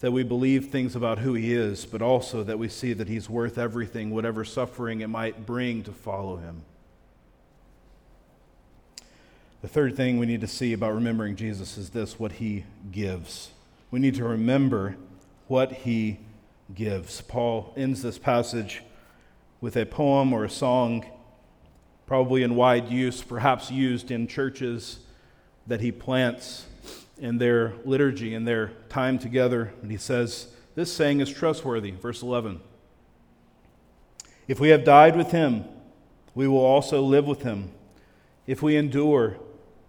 that 0.00 0.12
we 0.12 0.22
believe 0.22 0.66
things 0.66 0.94
about 0.94 1.20
who 1.20 1.34
he 1.34 1.54
is, 1.54 1.86
but 1.86 2.02
also 2.02 2.42
that 2.42 2.58
we 2.58 2.68
see 2.68 2.92
that 2.92 3.08
he's 3.08 3.30
worth 3.30 3.56
everything, 3.56 4.10
whatever 4.10 4.44
suffering 4.44 5.00
it 5.00 5.08
might 5.08 5.46
bring 5.46 5.82
to 5.82 5.92
follow 5.92 6.36
him. 6.36 6.62
The 9.62 9.68
third 9.68 9.96
thing 9.96 10.18
we 10.18 10.26
need 10.26 10.42
to 10.42 10.46
see 10.46 10.74
about 10.74 10.94
remembering 10.94 11.34
Jesus 11.34 11.78
is 11.78 11.90
this 11.90 12.20
what 12.20 12.32
he 12.32 12.64
gives. 12.92 13.50
We 13.90 13.98
need 13.98 14.14
to 14.16 14.24
remember 14.24 14.96
what 15.48 15.72
he 15.72 16.20
gives. 16.74 17.22
Paul 17.22 17.72
ends 17.76 18.02
this 18.02 18.18
passage 18.18 18.82
with 19.60 19.76
a 19.76 19.86
poem 19.86 20.32
or 20.32 20.44
a 20.44 20.50
song, 20.50 21.06
probably 22.06 22.42
in 22.42 22.54
wide 22.54 22.90
use, 22.90 23.22
perhaps 23.22 23.70
used 23.70 24.10
in 24.10 24.26
churches 24.26 24.98
that 25.66 25.80
he 25.80 25.90
plants 25.90 26.66
in 27.18 27.38
their 27.38 27.74
liturgy, 27.84 28.34
in 28.34 28.44
their 28.44 28.68
time 28.88 29.18
together. 29.18 29.72
And 29.82 29.90
he 29.90 29.96
says, 29.96 30.48
This 30.74 30.92
saying 30.92 31.20
is 31.20 31.32
trustworthy. 31.32 31.92
Verse 31.92 32.22
11. 32.22 32.60
If 34.48 34.60
we 34.60 34.68
have 34.68 34.84
died 34.84 35.16
with 35.16 35.32
him, 35.32 35.64
we 36.34 36.46
will 36.46 36.64
also 36.64 37.02
live 37.02 37.26
with 37.26 37.42
him. 37.42 37.70
If 38.46 38.62
we 38.62 38.76
endure, 38.76 39.38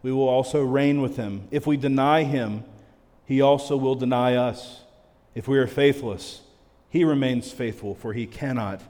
we 0.02 0.12
will 0.12 0.28
also 0.28 0.64
reign 0.64 1.02
with 1.02 1.18
him. 1.18 1.48
If 1.52 1.68
we 1.68 1.78
deny 1.78 2.24
him, 2.24 2.64
he 3.26 3.42
also 3.42 3.76
will 3.76 3.96
deny 3.96 4.36
us. 4.36 4.82
If 5.36 5.48
we 5.48 5.58
are 5.60 5.68
faithless, 5.68 6.42
he 6.90 7.04
remains 7.04 7.52
faithful, 7.52 7.94
for 7.94 8.14
he 8.14 8.26
cannot 8.26 8.82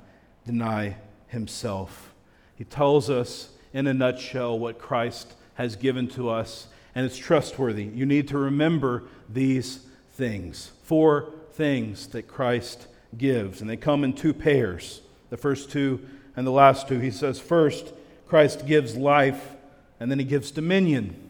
deny 0.46 0.98
himself. 1.28 2.14
He 2.56 2.64
tells 2.64 3.10
us 3.10 3.50
in 3.74 3.88
a 3.88 3.94
nutshell 3.94 4.58
what 4.58 4.80
Christ 4.80 5.34
has 5.56 5.76
given 5.76 6.08
to 6.10 6.30
us, 6.30 6.68
and 6.98 7.06
it's 7.06 7.16
trustworthy. 7.16 7.84
You 7.84 8.08
need 8.08 8.30
to 8.30 8.40
remember 8.40 9.04
these 9.30 9.86
things. 10.14 10.72
Four 10.82 11.32
things 11.52 12.08
that 12.08 12.28
Christ 12.28 12.88
gives, 13.16 13.62
and 13.62 13.70
they 13.70 13.78
come 13.78 14.04
in 14.04 14.14
two 14.14 14.34
pairs 14.34 15.02
the 15.30 15.38
first 15.38 15.70
two 15.70 16.04
and 16.36 16.48
the 16.48 16.52
last 16.52 16.88
two. 16.88 16.98
He 16.98 17.12
says, 17.12 17.40
first, 17.40 17.94
Christ 18.26 18.66
gives 18.66 18.98
life, 18.98 19.52
and 20.00 20.10
then 20.10 20.18
he 20.18 20.26
gives 20.26 20.50
dominion. 20.50 21.30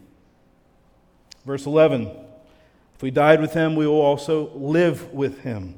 Verse 1.45 1.65
11 1.65 2.12
If 2.95 3.01
we 3.01 3.12
died 3.12 3.41
with 3.41 3.53
him, 3.53 3.75
we 3.75 3.86
will 3.86 3.99
also 3.99 4.51
live 4.53 5.12
with 5.12 5.41
him. 5.41 5.77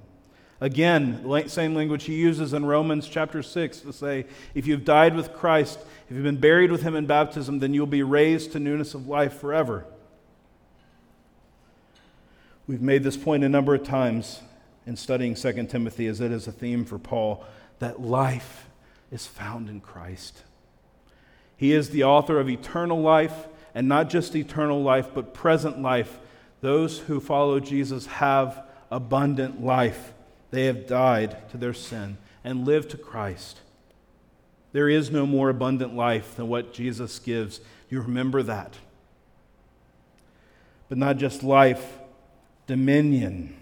Again, 0.62 1.24
the 1.24 1.48
same 1.48 1.74
language 1.74 2.04
he 2.04 2.16
uses 2.16 2.54
in 2.54 2.66
Romans 2.66 3.08
chapter 3.08 3.42
6 3.42 3.80
to 3.82 3.94
say, 3.94 4.26
if 4.54 4.68
you've 4.68 4.84
died 4.84 5.16
with 5.16 5.34
Christ, 5.34 5.80
if 6.10 6.16
you've 6.16 6.24
been 6.24 6.40
buried 6.40 6.70
with 6.70 6.82
him 6.82 6.96
in 6.96 7.06
baptism, 7.06 7.60
then 7.60 7.74
you'll 7.74 7.86
be 7.86 8.04
raised 8.04 8.52
to 8.52 8.60
newness 8.60 8.94
of 8.94 9.08
life 9.08 9.40
forever. 9.40 9.86
We've 12.68 12.82
made 12.82 13.04
this 13.04 13.16
point 13.16 13.44
a 13.46 13.50
number 13.50 13.74
of 13.74 13.84
times 13.84 14.42
in 14.86 14.98
studying 14.98 15.34
2 15.34 15.68
Timothy, 15.68 16.08
as 16.08 16.20
it 16.20 16.32
is 16.32 16.46
a 16.46 16.52
theme 16.52 16.84
for 16.84 17.00
Paul, 17.00 17.46
that 17.80 18.02
life 18.02 18.68
is 19.12 19.26
found 19.26 19.70
in 19.70 19.80
Christ. 19.80 20.44
He 21.56 21.72
is 21.72 21.90
the 21.90 22.04
author 22.04 22.40
of 22.40 22.50
eternal 22.50 23.02
life, 23.02 23.48
and 23.74 23.88
not 23.88 24.10
just 24.10 24.36
eternal 24.36 24.84
life, 24.84 25.08
but 25.14 25.34
present 25.34 25.82
life. 25.82 26.20
Those 26.62 27.00
who 27.00 27.20
follow 27.20 27.60
Jesus 27.60 28.08
have 28.08 28.66
abundant 28.92 29.64
life. 29.64 30.14
They 30.52 30.66
have 30.66 30.88
died 30.88 31.50
to 31.52 31.58
their 31.58 31.74
sin 31.74 32.18
and 32.44 32.66
lived 32.66 32.92
to 32.92 32.98
Christ. 32.98 33.62
There 34.72 34.90
is 34.90 35.12
no 35.12 35.26
more 35.26 35.50
abundant 35.50 35.96
life 35.96 36.36
than 36.36 36.48
what 36.48 36.74
Jesus 36.74 37.20
gives. 37.20 37.60
You 37.90 38.02
remember 38.02 38.44
that. 38.44 38.76
But 40.88 40.98
not 40.98 41.18
just 41.18 41.44
life, 41.44 42.00
dominion. 42.68 43.56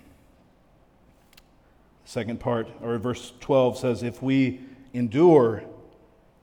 second 2.06 2.40
part, 2.40 2.70
or 2.82 2.98
verse 2.98 3.34
12 3.42 3.78
says, 3.80 4.04
If 4.04 4.22
we 4.22 4.62
endure, 4.94 5.64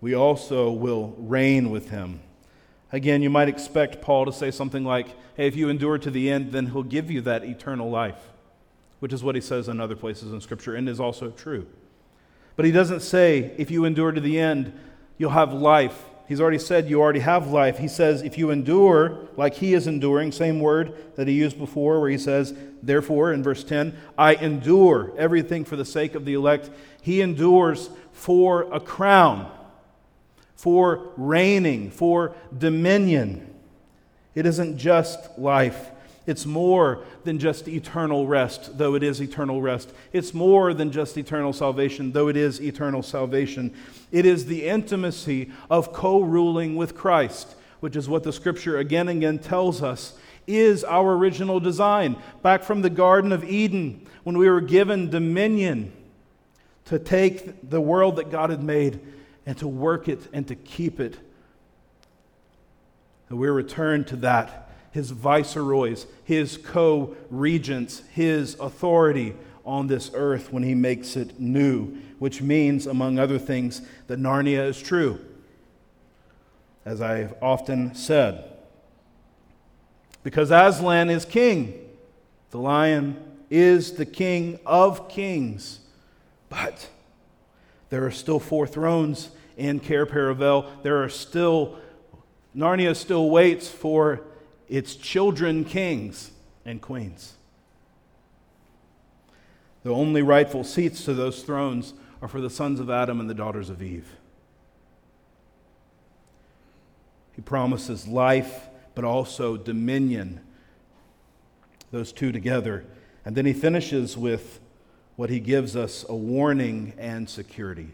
we 0.01 0.15
also 0.15 0.71
will 0.71 1.15
reign 1.19 1.71
with 1.71 1.91
him. 1.91 2.21
Again, 2.93 3.23
you 3.23 3.31
might 3.31 3.49
expect 3.49 4.03
Paul 4.03 4.27
to 4.27 4.33
say 4.33 4.51
something 4.51 4.85
like, 4.85 5.09
Hey, 5.37 5.47
if 5.47 5.57
you 5.57 5.69
endure 5.69 5.99
to 5.99 6.11
the 6.11 6.31
end, 6.31 6.53
then 6.53 6.67
he'll 6.67 6.83
give 6.83 7.11
you 7.11 7.23
that 7.23 7.45
eternal 7.45 7.91
life 7.91 8.34
which 9.05 9.13
is 9.13 9.23
what 9.23 9.35
he 9.35 9.41
says 9.43 9.69
in 9.69 9.83
other 9.83 9.95
places 9.95 10.33
in 10.33 10.41
Scripture 10.41 10.77
and 10.77 10.89
is 10.89 10.99
also 10.99 11.29
true. 11.29 11.67
But 12.57 12.65
he 12.65 12.73
doesn't 12.73 13.01
say, 13.01 13.53
if 13.59 13.71
you 13.71 13.85
endure 13.85 14.13
to 14.13 14.21
the 14.23 14.41
end, 14.41 14.73
you'll 15.19 15.29
have 15.29 15.53
life. 15.53 16.05
He's 16.27 16.41
already 16.41 16.59
said 16.59 16.89
you 16.89 17.03
already 17.03 17.21
have 17.21 17.49
life. 17.49 17.77
He 17.77 17.87
says, 17.87 18.23
if 18.23 18.39
you 18.39 18.49
endure 18.51 19.29
like 19.37 19.57
he 19.57 19.75
is 19.75 19.87
enduring, 19.87 20.33
same 20.33 20.59
word 20.59 20.97
that 21.17 21.29
he 21.29 21.35
used 21.35 21.59
before, 21.59 22.01
where 22.01 22.09
he 22.09 22.17
says, 22.17 22.55
therefore, 22.83 23.35
in 23.35 23.43
verse 23.43 23.63
10, 23.63 23.95
I 24.17 24.37
endure 24.37 25.13
everything 25.19 25.67
for 25.67 25.77
the 25.77 25.85
sake 25.85 26.15
of 26.15 26.25
the 26.25 26.33
elect. 26.33 26.71
He 27.03 27.21
endures 27.21 27.91
for 28.11 28.63
a 28.73 28.81
crown, 28.81 29.53
for 30.57 31.11
reigning, 31.19 31.91
for 31.91 32.35
dominion. 32.57 33.55
It 34.35 34.47
isn't 34.47 34.79
just 34.79 35.39
life, 35.39 35.91
it's 36.27 36.47
more 36.47 37.05
than 37.25 37.39
just 37.39 37.69
eternal 37.69 38.27
rest, 38.27 38.79
though 38.79 38.95
it 38.95 39.03
is 39.03 39.21
eternal 39.21 39.61
rest. 39.61 39.93
It's 40.13 40.33
more 40.33 40.73
than 40.73 40.91
just 40.91 41.19
eternal 41.19 41.53
salvation, 41.53 42.13
though 42.13 42.29
it 42.29 42.37
is 42.37 42.61
eternal 42.61 43.03
salvation. 43.03 43.75
It 44.11 44.25
is 44.25 44.47
the 44.47 44.67
intimacy 44.67 45.51
of 45.69 45.93
co 45.93 46.21
ruling 46.21 46.77
with 46.77 46.95
Christ, 46.95 47.55
which 47.81 47.95
is 47.95 48.09
what 48.09 48.23
the 48.23 48.33
scripture 48.33 48.79
again 48.79 49.09
and 49.09 49.19
again 49.19 49.39
tells 49.39 49.83
us 49.83 50.15
is 50.47 50.85
our 50.85 51.15
original 51.15 51.61
design. 51.61 52.17
Back 52.43 52.63
from 52.63 52.83
the 52.83 52.91
Garden 52.91 53.33
of 53.33 53.45
Eden, 53.45 54.07
when 54.23 54.39
we 54.39 54.49
were 54.49 54.61
given 54.61 55.11
dominion 55.11 55.93
to 56.87 56.99
take 56.99 57.69
the 57.69 57.81
world 57.81 58.17
that 58.17 58.31
God 58.31 58.51
had 58.51 58.63
made 58.63 59.01
and 59.47 59.57
to 59.59 59.69
work 59.69 60.09
it 60.09 60.21
and 60.33 60.47
to 60.49 60.55
keep 60.55 61.01
it. 61.01 61.17
And 63.29 63.39
we're 63.39 63.53
returned 63.53 64.07
to 64.09 64.17
that 64.17 64.64
his 64.95 65.11
viceroys, 65.11 66.07
his 66.23 66.57
co 66.57 67.17
regents, 67.29 68.03
his 68.13 68.55
authority 68.61 69.35
on 69.67 69.89
this 69.89 70.13
earth 70.15 70.53
when 70.53 70.63
he 70.63 70.73
makes 70.73 71.17
it 71.17 71.41
new, 71.41 71.99
which 72.21 72.41
means, 72.41 72.87
among 72.87 73.19
other 73.19 73.37
things, 73.41 73.83
that 74.07 74.21
Narnia 74.21 74.69
is 74.69 74.81
true, 74.81 75.19
as 76.85 77.01
I've 77.01 77.35
often 77.43 77.97
said. 77.97 78.45
Because 80.23 80.53
Aslan 80.53 81.11
is 81.11 81.25
king, 81.25 81.75
the 82.53 82.59
lion 82.59 83.17
is 83.51 83.95
the 83.95 84.07
king 84.07 84.61
of 84.65 85.09
kings. 85.09 85.81
But 86.49 86.89
there 87.91 88.07
are 88.07 88.13
still 88.13 88.39
four 88.39 88.69
thrones 88.69 89.31
in 89.57 89.81
Cair 89.81 90.07
Paravel. 90.07 90.67
There 90.85 91.03
are 91.03 91.09
still, 91.09 91.81
Narnia 92.57 92.95
still 92.95 93.29
waits 93.29 93.69
for 93.69 94.21
its 94.69 94.97
children 94.97 95.65
kings 95.65 96.31
and 96.65 96.81
queens. 96.81 97.35
The 99.83 99.91
only 99.91 100.23
rightful 100.23 100.65
seats 100.65 101.05
to 101.05 101.15
those 101.15 101.43
thrones 101.43 101.95
are 102.23 102.29
for 102.29 102.41
the 102.41 102.51
sons 102.51 102.81
of 102.81 102.89
Adam 102.89 103.21
and 103.21 103.29
the 103.29 103.35
daughters 103.35 103.69
of 103.69 103.83
Eve. 103.83 104.17
He 107.37 107.43
promises 107.43 108.07
life, 108.09 108.69
but 108.95 109.05
also 109.05 109.57
dominion, 109.57 110.41
those 111.91 112.13
two 112.13 112.33
together. 112.33 112.85
And 113.25 113.37
then 113.37 113.45
he 113.45 113.53
finishes 113.53 114.17
with 114.17 114.61
what 115.17 115.31
he 115.31 115.41
gives 115.41 115.77
us 115.77 116.05
a 116.09 116.15
warning 116.15 116.95
and 116.99 117.29
security. 117.29 117.91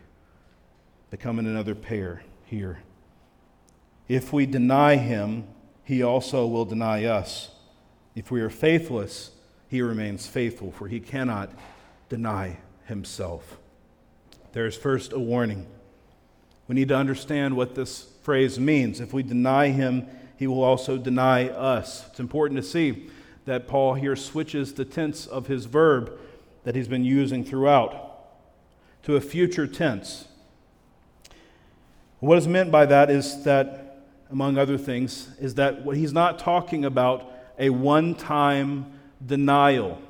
In 1.13 1.39
another 1.41 1.75
pair 1.75 2.23
here. 2.45 2.83
If 4.09 4.33
we 4.33 4.47
deny 4.47 4.97
him, 4.97 5.45
he 5.90 6.05
also 6.05 6.46
will 6.46 6.64
deny 6.64 7.05
us. 7.05 7.50
If 8.14 8.31
we 8.31 8.40
are 8.42 8.48
faithless, 8.48 9.33
he 9.66 9.83
remains 9.83 10.24
faithful, 10.24 10.70
for 10.70 10.87
he 10.87 11.00
cannot 11.00 11.50
deny 12.09 12.59
himself. 12.85 13.59
There 14.53 14.66
is 14.66 14.76
first 14.76 15.12
a 15.12 15.18
warning. 15.18 15.66
We 16.68 16.76
need 16.76 16.87
to 16.90 16.96
understand 16.96 17.57
what 17.57 17.74
this 17.74 18.07
phrase 18.22 18.57
means. 18.57 19.00
If 19.00 19.12
we 19.12 19.24
deny 19.24 19.70
him, 19.70 20.07
he 20.37 20.46
will 20.46 20.62
also 20.62 20.96
deny 20.96 21.48
us. 21.48 22.07
It's 22.09 22.20
important 22.20 22.61
to 22.61 22.62
see 22.62 23.11
that 23.44 23.66
Paul 23.66 23.94
here 23.94 24.14
switches 24.14 24.74
the 24.74 24.85
tense 24.85 25.26
of 25.26 25.48
his 25.48 25.64
verb 25.64 26.16
that 26.62 26.76
he's 26.76 26.87
been 26.87 27.05
using 27.05 27.44
throughout 27.44 28.29
to 29.03 29.16
a 29.16 29.20
future 29.20 29.66
tense. 29.66 30.29
What 32.20 32.38
is 32.38 32.46
meant 32.46 32.70
by 32.70 32.87
that 32.87 33.11
is 33.11 33.42
that, 33.42 33.89
among 34.31 34.59
other 34.59 34.79
things, 34.79 35.29
is 35.40 35.55
that 35.57 35.85
what 35.85 35.97
he's 35.97 36.12
not 36.12 36.38
talking 36.38 36.85
about 36.85 37.33
a 37.59 37.71
one 37.71 38.14
time 38.14 38.87
denial. 39.25 40.01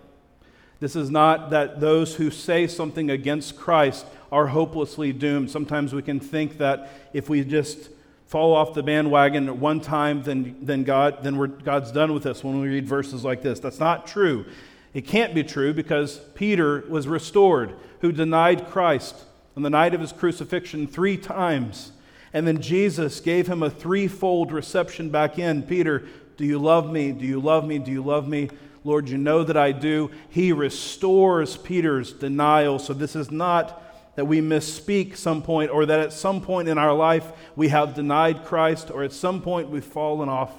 This 0.79 0.97
is 0.97 1.11
not 1.11 1.51
that 1.51 1.81
those 1.81 2.15
who 2.15 2.31
say 2.31 2.67
something 2.67 3.11
against 3.11 3.57
Christ 3.57 4.07
are 4.33 4.47
hopelessly 4.47 5.13
doomed. 5.13 5.51
Sometimes 5.51 5.93
we 5.93 6.03
can 6.03 6.21
think 6.21 6.59
that 6.59 6.91
if 7.13 7.29
we 7.29 7.45
just 7.45 7.91
fall 8.27 8.55
off 8.55 8.75
the 8.75 8.83
bandwagon 8.83 9.49
at 9.49 9.57
one 9.57 9.81
time, 9.81 10.23
then, 10.23 10.57
then, 10.63 10.85
God, 10.85 11.23
then 11.23 11.59
God's 11.65 11.91
done 11.91 12.15
with 12.15 12.27
us 12.27 12.45
when 12.45 12.61
we 12.61 12.69
read 12.69 12.87
verses 12.87 13.25
like 13.25 13.43
this. 13.43 13.59
That's 13.59 13.81
not 13.81 14.07
true. 14.07 14.47
It 14.95 15.03
can't 15.03 15.35
be 15.35 15.43
true 15.43 15.75
because 15.75 16.19
Peter 16.35 16.85
was 16.89 17.09
restored, 17.09 17.75
who 18.01 18.13
denied 18.13 18.69
Christ 18.69 19.17
on 19.57 19.63
the 19.63 19.71
night 19.71 19.95
of 19.95 20.01
his 20.01 20.13
crucifixion 20.13 20.87
three 20.87 21.17
times. 21.17 21.93
And 22.33 22.47
then 22.47 22.61
Jesus 22.61 23.21
gave 23.21 23.49
him 23.49 23.63
a 23.63 23.71
threefold 23.71 24.53
reception 24.53 25.11
back 25.11 25.39
in. 25.39 25.63
Peter, 25.63 26.05
do 26.37 26.45
you 26.45 26.59
love 26.59 26.91
me? 26.91 27.13
Do 27.13 27.27
you 27.27 27.41
love 27.41 27.67
me? 27.67 27.79
Do 27.79 27.91
you 27.91 28.03
love 28.03 28.29
me? 28.29 28.51
Lord, 28.85 29.09
you 29.09 29.19
know 29.19 29.45
that 29.45 29.57
I 29.57 29.73
do. 29.73 30.11
He 30.31 30.53
restores 30.53 31.57
Peter's 31.57 32.13
denial. 32.13 32.79
So 32.79 32.95
this 32.95 33.15
is 33.15 33.31
not 33.31 33.83
that 34.17 34.25
we 34.25 34.41
misspeak 34.41 35.17
some 35.17 35.43
point 35.43 35.71
or 35.71 35.87
that 35.87 36.01
at 36.01 36.13
some 36.13 36.41
point 36.41 36.69
in 36.69 36.79
our 36.79 36.95
life 36.95 37.31
we 37.57 37.69
have 37.69 37.95
denied 37.95 38.45
Christ 38.45 38.91
or 38.91 39.03
at 39.03 39.13
some 39.13 39.43
point 39.43 39.69
we've 39.69 39.85
fallen 39.85 40.29
off 40.29 40.53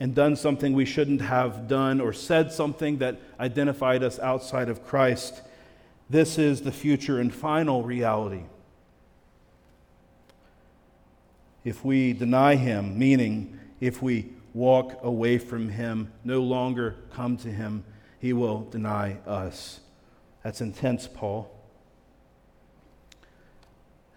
and 0.00 0.14
done 0.14 0.36
something 0.36 0.72
we 0.72 0.84
shouldn't 0.84 1.20
have 1.20 1.66
done 1.68 2.00
or 2.00 2.12
said 2.12 2.52
something 2.52 2.98
that 2.98 3.20
identified 3.40 4.02
us 4.02 4.18
outside 4.20 4.68
of 4.68 4.86
Christ. 4.86 5.42
This 6.08 6.38
is 6.38 6.62
the 6.62 6.72
future 6.72 7.20
and 7.20 7.34
final 7.34 7.82
reality. 7.82 8.42
If 11.68 11.84
we 11.84 12.14
deny 12.14 12.54
Him, 12.54 12.98
meaning 12.98 13.60
if 13.78 14.00
we 14.00 14.30
walk 14.54 15.00
away 15.02 15.36
from 15.36 15.68
Him, 15.68 16.10
no 16.24 16.40
longer 16.40 16.96
come 17.12 17.36
to 17.36 17.48
Him, 17.48 17.84
He 18.18 18.32
will 18.32 18.62
deny 18.70 19.18
us. 19.26 19.80
That's 20.42 20.62
intense, 20.62 21.06
Paul. 21.06 21.54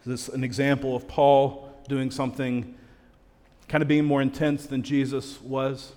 This 0.05 0.29
Is 0.29 0.33
an 0.33 0.45
example 0.45 0.95
of 0.95 1.09
Paul 1.09 1.69
doing 1.89 2.09
something 2.09 2.73
kind 3.67 3.81
of 3.81 3.89
being 3.89 4.05
more 4.05 4.21
intense 4.21 4.65
than 4.65 4.81
Jesus 4.81 5.41
was? 5.41 5.91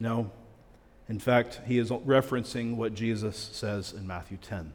No. 0.00 0.32
In 1.08 1.20
fact, 1.20 1.60
he 1.68 1.78
is 1.78 1.90
referencing 1.90 2.74
what 2.74 2.92
Jesus 2.92 3.36
says 3.36 3.92
in 3.92 4.04
Matthew 4.04 4.38
10. 4.38 4.72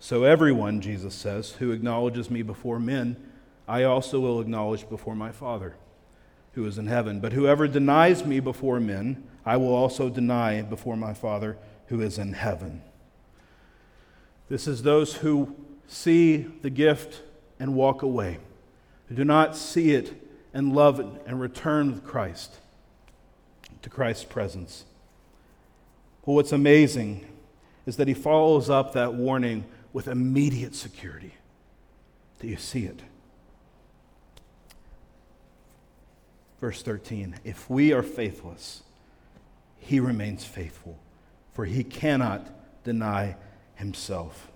So, 0.00 0.24
everyone, 0.24 0.82
Jesus 0.82 1.14
says, 1.14 1.52
who 1.52 1.72
acknowledges 1.72 2.30
me 2.30 2.42
before 2.42 2.78
men, 2.78 3.30
I 3.66 3.84
also 3.84 4.20
will 4.20 4.40
acknowledge 4.40 4.88
before 4.88 5.14
my 5.14 5.32
Father 5.32 5.76
who 6.52 6.66
is 6.66 6.78
in 6.78 6.86
heaven. 6.86 7.20
But 7.20 7.32
whoever 7.32 7.66
denies 7.66 8.24
me 8.24 8.40
before 8.40 8.80
men, 8.80 9.24
I 9.44 9.56
will 9.56 9.74
also 9.74 10.08
deny 10.08 10.62
before 10.62 10.96
my 10.96 11.14
Father 11.14 11.56
who 11.86 12.00
is 12.00 12.18
in 12.18 12.32
heaven. 12.32 12.82
This 14.48 14.66
is 14.66 14.82
those 14.82 15.14
who 15.14 15.56
see 15.86 16.38
the 16.62 16.70
gift 16.70 17.22
and 17.58 17.74
walk 17.74 18.02
away, 18.02 18.38
who 19.08 19.14
do 19.14 19.24
not 19.24 19.56
see 19.56 19.94
it 19.94 20.12
and 20.52 20.74
love 20.74 21.00
it 21.00 21.06
and 21.26 21.40
return 21.40 21.92
with 21.92 22.04
Christ 22.04 22.58
to 23.82 23.90
Christ's 23.90 24.24
presence. 24.24 24.84
Well, 26.24 26.36
what's 26.36 26.52
amazing 26.52 27.26
is 27.86 27.96
that 27.96 28.08
he 28.08 28.14
follows 28.14 28.70
up 28.70 28.92
that 28.94 29.14
warning 29.14 29.64
with 29.92 30.08
immediate 30.08 30.74
security. 30.74 31.34
Do 32.40 32.48
you 32.48 32.56
see 32.56 32.84
it? 32.84 33.00
Verse 36.64 36.80
13 36.80 37.40
If 37.44 37.68
we 37.68 37.92
are 37.92 38.02
faithless, 38.02 38.84
he 39.76 40.00
remains 40.00 40.46
faithful, 40.46 40.98
for 41.52 41.66
he 41.66 41.84
cannot 41.84 42.48
deny 42.84 43.36
himself. 43.74 44.50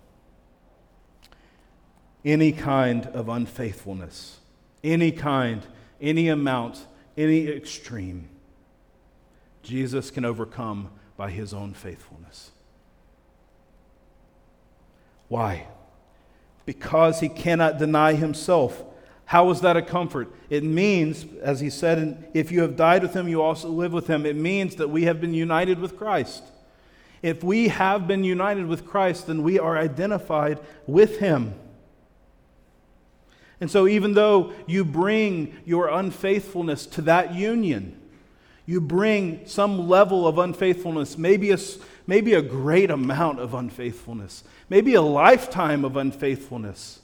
Any 2.25 2.53
kind 2.53 3.09
of 3.09 3.29
unfaithfulness, 3.29 4.39
any 4.83 5.13
kind 5.13 5.67
any 6.01 6.31
amount, 6.31 6.87
any 7.15 7.47
extreme, 7.47 8.31
Jesus 9.63 10.11
can 10.11 10.25
overcome 10.25 10.89
by 11.19 11.31
his 11.31 11.53
own 11.53 11.75
faithfulness. 11.75 12.53
Why? 15.29 15.67
Because 16.65 17.21
he 17.21 17.29
cannot 17.29 17.77
deny 17.77 18.15
himself. 18.15 18.83
How 19.29 19.51
is 19.51 19.61
that 19.61 19.77
a 19.77 19.83
comfort? 19.83 20.33
It 20.49 20.65
means, 20.65 21.27
as 21.43 21.61
he 21.61 21.69
said, 21.69 22.31
if 22.33 22.51
you 22.51 22.63
have 22.63 22.77
died 22.77 23.03
with 23.03 23.13
him, 23.13 23.29
you 23.29 23.43
also 23.43 23.69
live 23.69 23.93
with 23.93 24.07
him. 24.07 24.25
It 24.25 24.37
means 24.37 24.77
that 24.77 24.89
we 24.89 25.03
have 25.03 25.21
been 25.21 25.35
united 25.35 25.81
with 25.81 25.99
Christ. 25.99 26.45
If 27.21 27.45
we 27.45 27.69
have 27.69 28.09
been 28.09 28.25
united 28.25 28.67
with 28.67 28.87
Christ, 28.87 29.27
then 29.27 29.43
we 29.43 29.59
are 29.59 29.77
identified 29.77 30.61
with 30.87 31.19
him. 31.19 31.53
And 33.61 33.71
so, 33.71 33.87
even 33.87 34.15
though 34.15 34.55
you 34.67 34.83
bring 34.83 35.55
your 35.67 35.89
unfaithfulness 35.89 36.87
to 36.87 37.03
that 37.03 37.35
union, 37.35 38.01
you 38.65 38.81
bring 38.81 39.47
some 39.47 39.91
level 39.91 40.27
of 40.27 40.39
unfaithfulness, 40.39 41.19
maybe 41.19 41.51
a, 41.51 41.59
maybe 42.07 42.33
a 42.33 42.41
great 42.41 42.91
amount 42.91 43.41
of 43.41 43.53
unfaithfulness, 43.53 44.43
maybe 44.71 44.95
a 44.95 45.03
lifetime 45.03 45.85
of 45.85 45.99
unfaithfulness, 45.99 47.01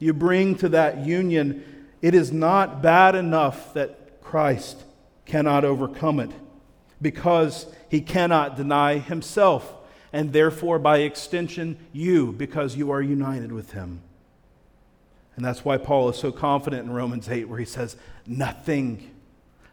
you 0.00 0.12
bring 0.12 0.56
to 0.56 0.68
that 0.70 1.06
union, 1.06 1.62
it 2.02 2.14
is 2.14 2.32
not 2.32 2.82
bad 2.82 3.14
enough 3.14 3.74
that 3.74 4.20
Christ 4.22 4.82
cannot 5.26 5.64
overcome 5.64 6.18
it 6.18 6.30
because 7.00 7.66
he 7.88 8.00
cannot 8.00 8.56
deny 8.56 8.98
himself, 8.98 9.72
and 10.12 10.32
therefore, 10.32 10.78
by 10.78 10.98
extension, 10.98 11.78
you, 11.92 12.32
because 12.32 12.76
you 12.76 12.90
are 12.90 13.02
united 13.02 13.52
with 13.52 13.72
him. 13.72 14.02
And 15.36 15.44
that's 15.44 15.64
why 15.64 15.76
Paul 15.76 16.08
is 16.08 16.16
so 16.16 16.32
confident 16.32 16.84
in 16.84 16.92
Romans 16.92 17.28
8, 17.28 17.48
where 17.48 17.58
he 17.58 17.64
says, 17.64 17.96
Nothing, 18.26 19.10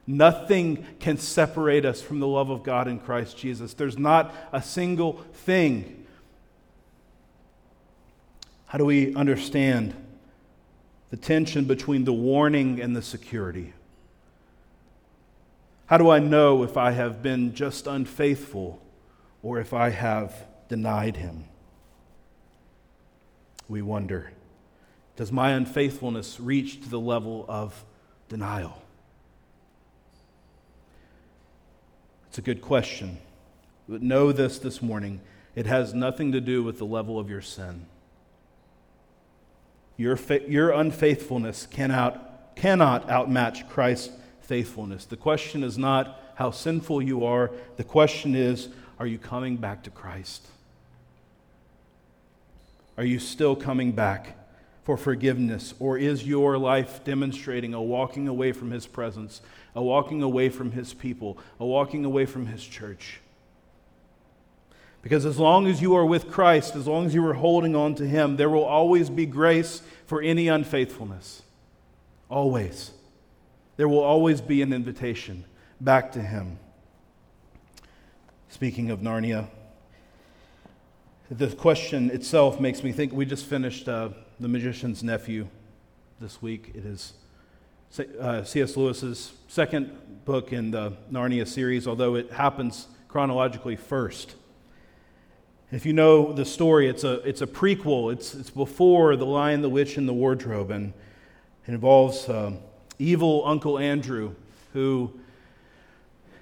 nothing 0.06 0.86
can 1.00 1.18
separate 1.18 1.86
us 1.86 2.02
from 2.02 2.20
the 2.20 2.28
love 2.28 2.50
of 2.50 2.64
God 2.64 2.88
in 2.88 3.00
Christ 3.00 3.38
Jesus. 3.38 3.74
There's 3.74 3.98
not 3.98 4.34
a 4.52 4.62
single 4.62 5.14
thing. 5.34 6.06
How 8.68 8.78
do 8.78 8.86
we 8.86 9.16
understand 9.16 9.96
the 11.10 11.18
tension 11.18 11.66
between 11.66 12.04
the 12.04 12.14
warning 12.14 12.82
and 12.82 12.96
the 12.96 13.02
security? 13.02 13.74
How 15.88 15.98
do 15.98 16.10
I 16.10 16.20
know 16.20 16.64
if 16.64 16.76
I 16.76 16.92
have 16.92 17.24
been 17.24 17.54
just 17.54 17.88
unfaithful 17.88 18.82
or 19.42 19.60
if 19.60 19.74
I 19.74 19.90
have 19.90 20.46
denied 20.68 21.16
him? 21.16 21.46
We 23.70 23.82
wonder. 23.82 24.32
Does 25.16 25.32
my 25.32 25.52
unfaithfulness 25.52 26.40
reach 26.40 26.82
to 26.82 26.90
the 26.90 27.00
level 27.00 27.46
of 27.48 27.86
denial? 28.30 28.82
It's 32.28 32.38
a 32.38 32.42
good 32.42 32.62
question. 32.62 33.18
But 33.90 34.02
know 34.02 34.32
this 34.32 34.60
this 34.60 34.82
morning 34.82 35.22
it 35.56 35.66
has 35.66 35.94
nothing 35.94 36.34
to 36.34 36.42
do 36.42 36.62
with 36.64 36.78
the 36.78 36.86
level 36.86 37.18
of 37.18 37.30
your 37.30 37.42
sin. 37.42 37.88
Your, 39.98 40.16
fa- 40.16 40.50
your 40.50 40.72
unfaithfulness 40.72 41.68
cannot, 41.68 42.56
cannot 42.56 43.10
outmatch 43.10 43.68
Christ's 43.68 44.16
faithfulness. 44.42 45.06
The 45.06 45.18
question 45.18 45.64
is 45.64 45.78
not 45.78 46.20
how 46.36 46.52
sinful 46.52 47.02
you 47.02 47.26
are, 47.26 47.52
the 47.78 47.84
question 47.84 48.36
is 48.36 48.70
are 49.00 49.08
you 49.08 49.18
coming 49.18 49.58
back 49.58 49.84
to 49.84 49.90
Christ? 49.92 50.48
Are 52.98 53.06
you 53.06 53.20
still 53.20 53.56
coming 53.56 53.92
back? 53.92 54.38
for 54.88 54.96
forgiveness? 54.96 55.74
Or 55.80 55.98
is 55.98 56.26
your 56.26 56.58
life 56.58 57.04
demonstrating 57.04 57.74
a 57.74 57.82
walking 57.84 58.30
away 58.30 58.54
from 58.54 58.72
His 58.72 58.88
presence, 58.88 59.42
a 59.76 59.84
walking 59.84 60.24
away 60.24 60.48
from 60.48 60.72
His 60.72 60.94
people, 60.94 61.38
a 61.60 61.66
walking 61.66 62.06
away 62.06 62.26
from 62.26 62.46
His 62.46 62.64
church? 62.64 63.20
Because 65.02 65.26
as 65.26 65.40
long 65.40 65.68
as 65.68 65.82
you 65.82 65.96
are 65.96 66.06
with 66.06 66.30
Christ, 66.30 66.76
as 66.76 66.88
long 66.88 67.06
as 67.06 67.14
you 67.14 67.26
are 67.26 67.34
holding 67.34 67.76
on 67.76 67.96
to 67.96 68.08
Him, 68.08 68.36
there 68.36 68.50
will 68.50 68.64
always 68.66 69.10
be 69.10 69.26
grace 69.26 69.82
for 70.06 70.22
any 70.22 70.48
unfaithfulness. 70.48 71.44
Always. 72.30 72.92
There 73.78 73.88
will 73.88 74.04
always 74.04 74.42
be 74.42 74.62
an 74.62 74.74
invitation 74.74 75.46
back 75.80 76.12
to 76.14 76.22
Him. 76.22 76.60
Speaking 78.50 78.90
of 78.92 79.00
Narnia, 79.00 79.48
the 81.30 81.48
question 81.48 82.10
itself 82.10 82.60
makes 82.60 82.84
me 82.84 82.92
think 82.92 83.14
we 83.14 83.26
just 83.26 83.46
finished 83.46 83.88
uh, 83.88 84.10
The 84.40 84.48
Magician's 84.48 85.04
Nephew. 85.04 85.48
this 86.20 86.42
week. 86.42 86.72
It 86.74 86.86
is 86.86 87.14
uh, 88.20 88.44
C.S. 88.44 88.76
Lewis's 88.76 89.34
second 89.48 90.26
book 90.26 90.52
in 90.52 90.72
the 90.72 90.94
Narnia 91.12 91.48
series, 91.48 91.88
although 91.88 92.16
it 92.16 92.32
happens 92.32 92.88
chronologically 93.08 93.76
first. 93.76 94.36
If 95.70 95.86
you 95.86 95.92
know 95.92 96.32
the 96.32 96.46
story, 96.46 96.88
it's 96.88 97.04
a, 97.04 97.16
it's 97.28 97.42
a 97.42 97.48
prequel. 97.48 98.14
It's, 98.14 98.34
it's 98.34 98.50
before 98.50 99.18
The 99.18 99.26
Lion, 99.26 99.62
the 99.62 99.70
Witch, 99.70 99.98
and 99.98 100.08
the 100.08 100.14
Wardrobe, 100.14 100.72
and 100.72 100.94
it 101.68 101.72
involves 101.72 102.30
um, 102.30 102.60
evil 103.00 103.44
Uncle 103.46 103.78
Andrew, 103.78 104.34
who 104.72 105.12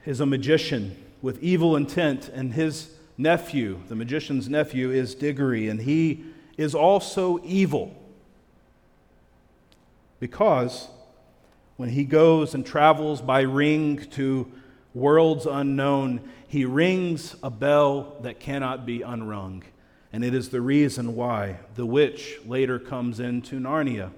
is 0.05 0.19
a 0.19 0.27
magician 0.27 0.95
with 1.23 1.41
evil 1.41 1.75
intent, 1.75 2.29
and 2.29 2.53
his 2.53 2.91
nephew, 3.17 3.79
the 3.87 3.95
magician's 3.95 4.47
nephew, 4.47 4.91
is 4.91 5.15
Diggory, 5.15 5.69
and 5.69 5.81
he 5.81 6.23
is 6.55 6.75
also 6.75 7.39
evil 7.43 7.95
because 10.19 10.87
when 11.77 11.89
he 11.89 12.03
goes 12.03 12.53
and 12.53 12.65
travels 12.65 13.21
by 13.21 13.41
ring 13.41 13.97
to 14.11 14.51
worlds 14.95 15.45
unknown, 15.45 16.21
he 16.47 16.65
rings 16.65 17.35
a 17.43 17.51
bell 17.51 18.15
that 18.21 18.39
cannot 18.39 18.85
be 18.85 19.01
unrung. 19.03 19.63
And 20.11 20.23
it 20.23 20.33
is 20.33 20.49
the 20.49 20.61
reason 20.61 21.15
why 21.15 21.59
the 21.75 21.85
witch 21.85 22.39
later 22.45 22.79
comes 22.79 23.19
into 23.19 23.59
Narnia. 23.59 24.11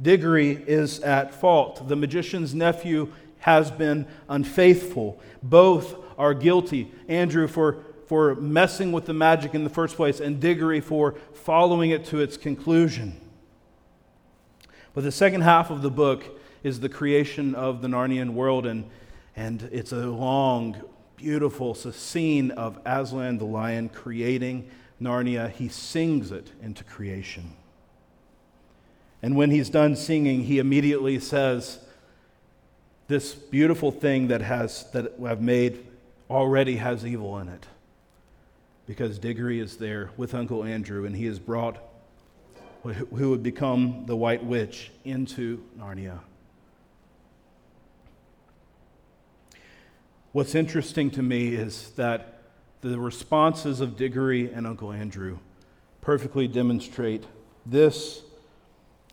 Diggory 0.00 0.52
is 0.52 1.00
at 1.00 1.34
fault. 1.34 1.86
The 1.86 1.96
magician's 1.96 2.54
nephew 2.54 3.12
has 3.40 3.70
been 3.70 4.06
unfaithful. 4.28 5.20
Both 5.42 5.96
are 6.16 6.32
guilty. 6.32 6.90
Andrew 7.08 7.46
for, 7.46 7.84
for 8.06 8.34
messing 8.36 8.90
with 8.90 9.04
the 9.04 9.12
magic 9.12 9.54
in 9.54 9.64
the 9.64 9.70
first 9.70 9.96
place, 9.96 10.18
and 10.18 10.40
Diggory 10.40 10.80
for 10.80 11.14
following 11.34 11.90
it 11.90 12.06
to 12.06 12.20
its 12.20 12.38
conclusion. 12.38 13.20
But 14.94 15.04
the 15.04 15.12
second 15.12 15.42
half 15.42 15.70
of 15.70 15.82
the 15.82 15.90
book 15.90 16.24
is 16.62 16.80
the 16.80 16.88
creation 16.88 17.54
of 17.54 17.82
the 17.82 17.88
Narnian 17.88 18.30
world, 18.30 18.64
and, 18.64 18.88
and 19.36 19.68
it's 19.72 19.92
a 19.92 20.06
long, 20.06 20.80
beautiful 21.16 21.74
scene 21.74 22.50
of 22.52 22.78
Aslan 22.84 23.38
the 23.38 23.44
lion 23.44 23.88
creating 23.88 24.68
Narnia. 25.00 25.50
He 25.50 25.68
sings 25.68 26.30
it 26.30 26.52
into 26.62 26.84
creation. 26.84 27.56
And 29.22 29.36
when 29.36 29.50
he's 29.50 29.70
done 29.70 29.96
singing, 29.96 30.44
he 30.44 30.58
immediately 30.58 31.18
says, 31.18 31.78
This 33.08 33.34
beautiful 33.34 33.90
thing 33.90 34.28
that, 34.28 34.42
has, 34.42 34.90
that 34.92 35.14
I've 35.24 35.40
made 35.40 35.86
already 36.28 36.76
has 36.76 37.06
evil 37.06 37.38
in 37.38 37.48
it. 37.48 37.66
Because 38.86 39.18
Diggory 39.18 39.60
is 39.60 39.78
there 39.78 40.10
with 40.16 40.34
Uncle 40.34 40.62
Andrew, 40.62 41.06
and 41.06 41.16
he 41.16 41.24
has 41.24 41.38
brought 41.38 41.78
who 42.92 43.30
would 43.30 43.42
become 43.42 44.04
the 44.06 44.14
White 44.14 44.44
Witch 44.44 44.90
into 45.04 45.64
Narnia. 45.78 46.20
What's 50.34 50.56
interesting 50.56 51.12
to 51.12 51.22
me 51.22 51.54
is 51.54 51.90
that 51.90 52.42
the 52.80 52.98
responses 52.98 53.80
of 53.80 53.96
Diggory 53.96 54.52
and 54.52 54.66
Uncle 54.66 54.90
Andrew 54.90 55.38
perfectly 56.00 56.48
demonstrate 56.48 57.22
this 57.64 58.20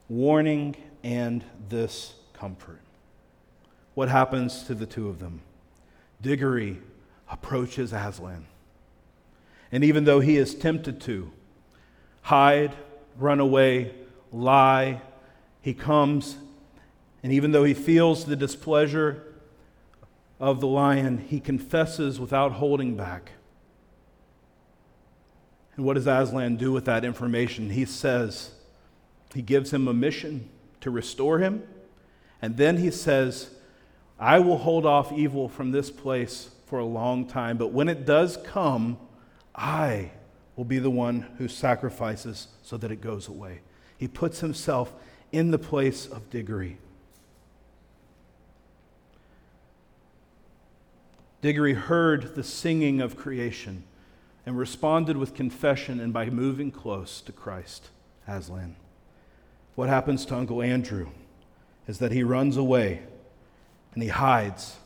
warning 0.10 0.76
and 1.04 1.44
this 1.70 2.16
comfort. 2.34 2.82
What 3.94 4.10
happens 4.10 4.64
to 4.64 4.74
the 4.74 4.88
two 4.88 5.10
of 5.10 5.20
them? 5.20 5.42
Diggory 6.24 6.80
approaches 7.30 7.94
Aslan. 7.94 8.48
And 9.72 9.84
even 9.84 10.06
though 10.06 10.22
he 10.22 10.38
is 10.38 10.56
tempted 10.56 11.00
to 11.02 11.32
hide, 12.24 12.74
run 13.16 13.40
away, 13.40 13.94
lie, 14.32 15.02
he 15.62 15.76
comes, 15.76 16.38
and 17.22 17.32
even 17.32 17.52
though 17.52 17.64
he 17.64 17.76
feels 17.76 18.26
the 18.26 18.36
displeasure 18.36 19.31
of 20.42 20.60
the 20.60 20.68
lion, 20.68 21.20
he 21.20 21.40
confesses 21.40 22.20
without 22.20 22.54
holding 22.54 22.96
back. 22.98 23.32
And 25.76 25.86
what 25.86 25.94
does 25.94 26.08
Aslan 26.08 26.58
do 26.58 26.72
with 26.72 26.86
that 26.86 27.06
information? 27.06 27.70
He 27.70 27.86
says, 27.86 28.52
he 29.34 29.44
gives 29.44 29.72
him 29.72 29.88
a 29.88 29.94
mission 29.94 30.50
to 30.82 30.90
restore 30.90 31.40
him. 31.40 31.64
And 32.42 32.58
then 32.58 32.78
he 32.78 32.90
says, 32.90 33.52
I 34.20 34.40
will 34.40 34.58
hold 34.58 34.86
off 34.86 35.12
evil 35.12 35.48
from 35.48 35.72
this 35.72 35.92
place 35.92 36.50
for 36.66 36.80
a 36.80 36.86
long 36.86 37.28
time, 37.28 37.58
but 37.58 37.72
when 37.72 37.88
it 37.88 38.06
does 38.06 38.38
come, 38.44 38.98
I 39.56 40.12
will 40.56 40.66
be 40.66 40.80
the 40.80 40.90
one 40.90 41.28
who 41.38 41.48
sacrifices 41.48 42.48
so 42.64 42.78
that 42.78 42.92
it 42.92 43.02
goes 43.02 43.28
away. 43.28 43.62
He 43.98 44.08
puts 44.08 44.40
himself 44.40 44.92
in 45.32 45.52
the 45.52 45.60
place 45.60 46.08
of 46.08 46.30
Diggory. 46.30 46.78
Diggory 51.42 51.74
heard 51.74 52.36
the 52.36 52.44
singing 52.44 53.02
of 53.02 53.18
creation 53.18 53.84
and 54.46 54.58
responded 54.58 55.18
with 55.18 55.34
confession 55.34 56.00
and 56.00 56.14
by 56.14 56.30
moving 56.30 56.72
close 56.72 57.22
to 57.22 57.32
Christ, 57.32 57.90
Aslan. 58.28 58.76
What 59.76 59.90
happens 59.90 60.26
to 60.28 60.36
Uncle 60.36 60.62
Andrew 60.62 61.10
is 61.88 61.98
that 62.00 62.12
he 62.12 62.24
runs 62.24 62.58
away 62.58 63.02
and 63.94 64.04
he 64.04 64.10
hides. 64.10 64.78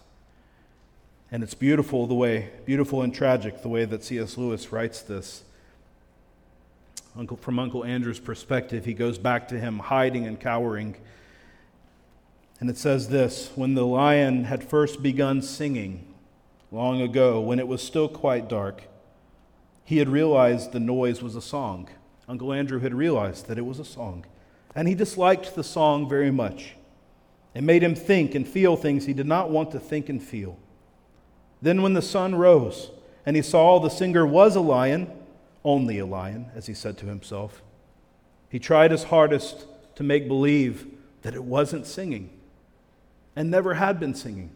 And 1.31 1.43
it's 1.43 1.53
beautiful 1.53 2.07
the 2.07 2.13
way, 2.13 2.49
beautiful 2.65 3.01
and 3.01 3.13
tragic 3.13 3.61
the 3.61 3.69
way 3.69 3.85
that 3.85 4.03
C.S. 4.03 4.37
Lewis 4.37 4.71
writes 4.71 5.01
this. 5.01 5.43
Uncle, 7.17 7.37
from 7.37 7.59
Uncle 7.59 7.83
Andrew's 7.83 8.19
perspective, 8.19 8.85
he 8.85 8.93
goes 8.93 9.17
back 9.17 9.47
to 9.49 9.59
him 9.59 9.79
hiding 9.79 10.25
and 10.25 10.39
cowering. 10.39 10.95
And 12.59 12.69
it 12.69 12.77
says 12.77 13.09
this 13.09 13.51
When 13.55 13.73
the 13.73 13.85
lion 13.85 14.45
had 14.45 14.63
first 14.63 15.01
begun 15.01 15.41
singing, 15.41 16.05
long 16.75 16.99
ago, 16.99 17.39
when 17.39 17.57
it 17.57 17.69
was 17.69 17.81
still 17.81 18.09
quite 18.09 18.49
dark, 18.49 18.83
he 19.85 19.97
had 19.97 20.09
realized 20.09 20.73
the 20.73 20.79
noise 20.79 21.23
was 21.23 21.35
a 21.35 21.41
song. 21.41 21.87
Uncle 22.27 22.51
Andrew 22.51 22.79
had 22.79 22.93
realized 22.93 23.47
that 23.47 23.57
it 23.57 23.65
was 23.65 23.79
a 23.79 23.85
song. 23.85 24.25
And 24.75 24.85
he 24.85 24.93
disliked 24.93 25.55
the 25.55 25.63
song 25.63 26.09
very 26.09 26.31
much. 26.31 26.75
It 27.53 27.63
made 27.63 27.81
him 27.81 27.95
think 27.95 28.35
and 28.35 28.45
feel 28.45 28.75
things 28.75 29.05
he 29.05 29.13
did 29.13 29.25
not 29.25 29.49
want 29.49 29.71
to 29.71 29.79
think 29.79 30.09
and 30.09 30.21
feel. 30.21 30.59
Then, 31.61 31.81
when 31.81 31.93
the 31.93 32.01
sun 32.01 32.35
rose 32.35 32.91
and 33.25 33.37
he 33.37 33.41
saw 33.41 33.79
the 33.79 33.89
singer 33.89 34.25
was 34.25 34.57
a 34.57 34.61
lion, 34.61 35.09
only 35.63 35.97
a 35.97 36.05
lion, 36.05 36.47
as 36.53 36.67
he 36.67 36.73
said 36.73 36.97
to 36.97 37.05
himself, 37.05 37.61
he 38.49 38.59
tried 38.59 38.91
his 38.91 39.05
hardest 39.05 39.65
to 39.95 40.03
make 40.03 40.27
believe 40.27 40.87
that 41.21 41.35
it 41.35 41.43
wasn't 41.45 41.87
singing 41.87 42.31
and 43.33 43.49
never 43.49 43.75
had 43.75 43.97
been 43.97 44.13
singing 44.13 44.51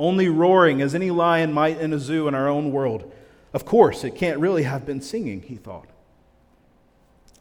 only 0.00 0.30
roaring 0.30 0.80
as 0.80 0.94
any 0.94 1.10
lion 1.10 1.52
might 1.52 1.78
in 1.78 1.92
a 1.92 1.98
zoo 1.98 2.26
in 2.26 2.34
our 2.34 2.48
own 2.48 2.72
world. 2.72 3.12
Of 3.52 3.66
course, 3.66 4.02
it 4.02 4.16
can't 4.16 4.38
really 4.38 4.62
have 4.62 4.86
been 4.86 5.02
singing, 5.02 5.42
he 5.42 5.56
thought. 5.56 5.88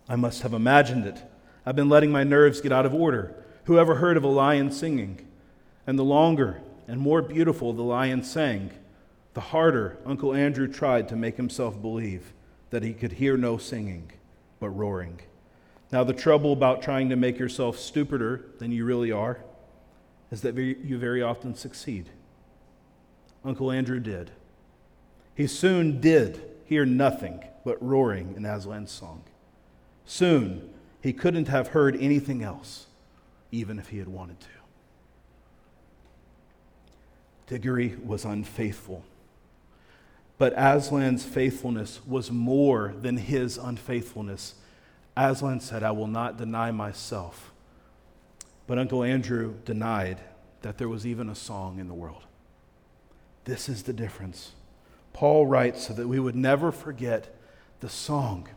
I 0.10 0.18
must 0.18 0.42
have 0.42 0.54
imagined 0.54 1.06
it. 1.06 1.24
I've 1.66 1.78
been 1.78 1.88
letting 1.88 2.12
my 2.12 2.26
nerves 2.26 2.60
get 2.60 2.74
out 2.74 2.86
of 2.86 2.94
order. 2.94 3.34
Who 3.64 3.80
ever 3.80 3.96
heard 3.96 4.18
of 4.18 4.26
a 4.26 4.28
lion 4.28 4.72
singing? 4.72 5.26
And 5.88 5.98
the 5.98 6.04
longer 6.04 6.62
and 6.86 7.00
more 7.00 7.22
beautiful 7.22 7.72
the 7.72 7.82
lion 7.82 8.24
sang, 8.24 8.72
the 9.36 9.42
harder 9.42 9.98
Uncle 10.06 10.34
Andrew 10.34 10.68
tried 10.68 11.08
to 11.10 11.16
make 11.16 11.38
himself 11.38 11.82
believe 11.82 12.34
that 12.72 12.84
he 12.84 12.94
could 12.94 13.14
hear 13.14 13.38
no 13.38 13.58
singing, 13.58 14.12
but 14.60 14.70
roaring. 14.70 15.22
Now, 15.94 16.04
the 16.04 16.14
trouble 16.14 16.52
about 16.52 16.82
trying 16.82 17.10
to 17.10 17.16
make 17.16 17.40
yourself 17.40 17.80
stupider 17.80 18.46
than 18.60 18.74
you 18.74 18.84
really 18.84 19.12
are 19.12 19.40
is 20.30 20.42
that 20.42 20.56
you 20.56 20.98
very 20.98 21.22
often 21.22 21.56
succeed. 21.56 22.10
Uncle 23.44 23.72
Andrew 23.72 24.00
did. 24.00 24.32
He 25.36 25.48
soon 25.48 26.02
did 26.02 26.42
hear 26.66 26.86
nothing 26.86 27.44
but 27.64 27.82
roaring 27.82 28.34
in 28.36 28.46
Aslan's 28.46 28.92
song. 28.92 29.24
Soon, 30.06 30.74
he 31.02 31.14
couldn't 31.14 31.48
have 31.48 31.70
heard 31.70 31.96
anything 31.96 32.44
else, 32.44 32.88
even 33.52 33.80
if 33.80 33.90
he 33.90 34.00
had 34.00 34.08
wanted 34.08 34.40
to. 34.42 34.48
Diggory 37.48 37.96
was 38.04 38.26
unfaithful. 38.26 39.04
But 40.38 40.54
Aslan's 40.54 41.26
faithfulness 41.26 42.00
was 42.06 42.32
more 42.32 42.94
than 43.02 43.18
his 43.18 43.58
unfaithfulness. 43.58 44.56
Aslan 45.18 45.60
said, 45.60 45.84
I 45.84 45.92
will 45.92 46.08
not 46.08 46.38
deny 46.38 46.72
myself. 46.72 47.52
But 48.68 48.78
Uncle 48.78 49.04
Andrew 49.04 49.56
denied 49.66 50.20
that 50.62 50.78
there 50.78 50.88
was 50.88 51.08
even 51.08 51.30
a 51.30 51.36
song 51.36 51.80
in 51.80 51.88
the 51.88 51.94
world. 51.94 52.24
This 53.46 53.70
is 53.70 53.84
the 53.84 53.94
difference. 53.94 54.54
Paul 55.14 55.48
writes 55.48 55.88
so 55.88 55.94
that 55.94 56.08
we 56.08 56.20
would 56.20 56.36
never 56.36 56.72
forget 56.72 57.36
the 57.80 57.90
song. 57.90 58.48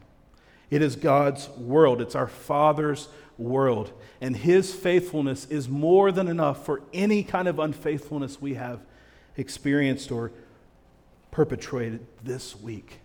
It 0.71 0.83
is 0.83 0.97
God's 0.97 1.49
world, 1.51 2.01
it's 2.01 2.15
our 2.15 2.29
Father's 2.29 3.09
world. 3.39 3.93
And 4.21 4.37
His 4.37 4.75
faithfulness 4.75 5.47
is 5.47 5.69
more 5.69 6.13
than 6.13 6.29
enough 6.29 6.65
for 6.65 6.83
any 6.93 7.23
kind 7.23 7.49
of 7.49 7.59
unfaithfulness 7.59 8.41
we 8.41 8.55
have 8.55 8.81
experienced 9.37 10.11
or 10.13 10.33
perpetrated 11.31 12.07
this 12.23 12.55
week. 12.57 13.01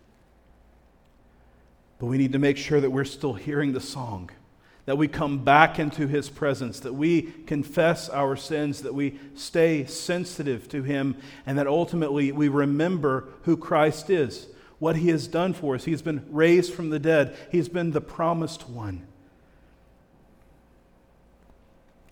But 2.00 2.08
we 2.08 2.18
need 2.18 2.34
to 2.34 2.40
make 2.40 2.58
sure 2.58 2.80
that 2.80 2.92
we're 2.92 3.06
still 3.06 3.34
hearing 3.34 3.74
the 3.74 3.82
song, 3.82 4.30
that 4.88 4.98
we 4.98 5.10
come 5.10 5.44
back 5.44 5.80
into 5.80 6.08
his 6.08 6.30
presence, 6.30 6.80
that 6.80 6.94
we 6.94 7.22
confess 7.22 8.08
our 8.08 8.38
sins, 8.38 8.84
that 8.84 8.94
we 8.94 9.20
stay 9.36 9.86
sensitive 9.86 10.70
to 10.70 10.82
him, 10.82 11.18
and 11.46 11.58
that 11.60 11.68
ultimately 11.68 12.32
we 12.32 12.48
remember 12.48 13.28
who 13.42 13.58
Christ 13.58 14.10
is, 14.10 14.48
what 14.80 14.96
he 14.96 15.10
has 15.10 15.28
done 15.28 15.52
for 15.54 15.76
us. 15.76 15.84
He's 15.84 16.02
been 16.02 16.26
raised 16.30 16.74
from 16.74 16.90
the 16.90 17.00
dead, 17.00 17.36
he's 17.52 17.68
been 17.68 17.92
the 17.92 18.00
promised 18.00 18.70
one. 18.70 19.06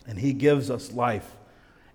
And 0.05 0.19
he 0.19 0.34
gives 0.34 0.69
us 0.69 0.91
life 0.91 1.32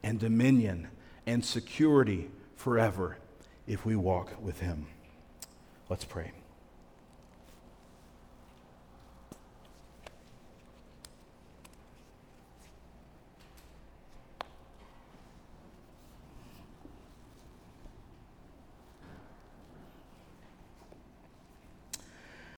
and 0.02 0.18
dominion 0.18 0.88
and 1.26 1.44
security 1.44 2.30
forever 2.56 3.18
if 3.66 3.84
we 3.84 3.96
walk 3.96 4.42
with 4.42 4.60
him. 4.60 4.86
Let's 5.90 6.06
pray. 6.06 6.32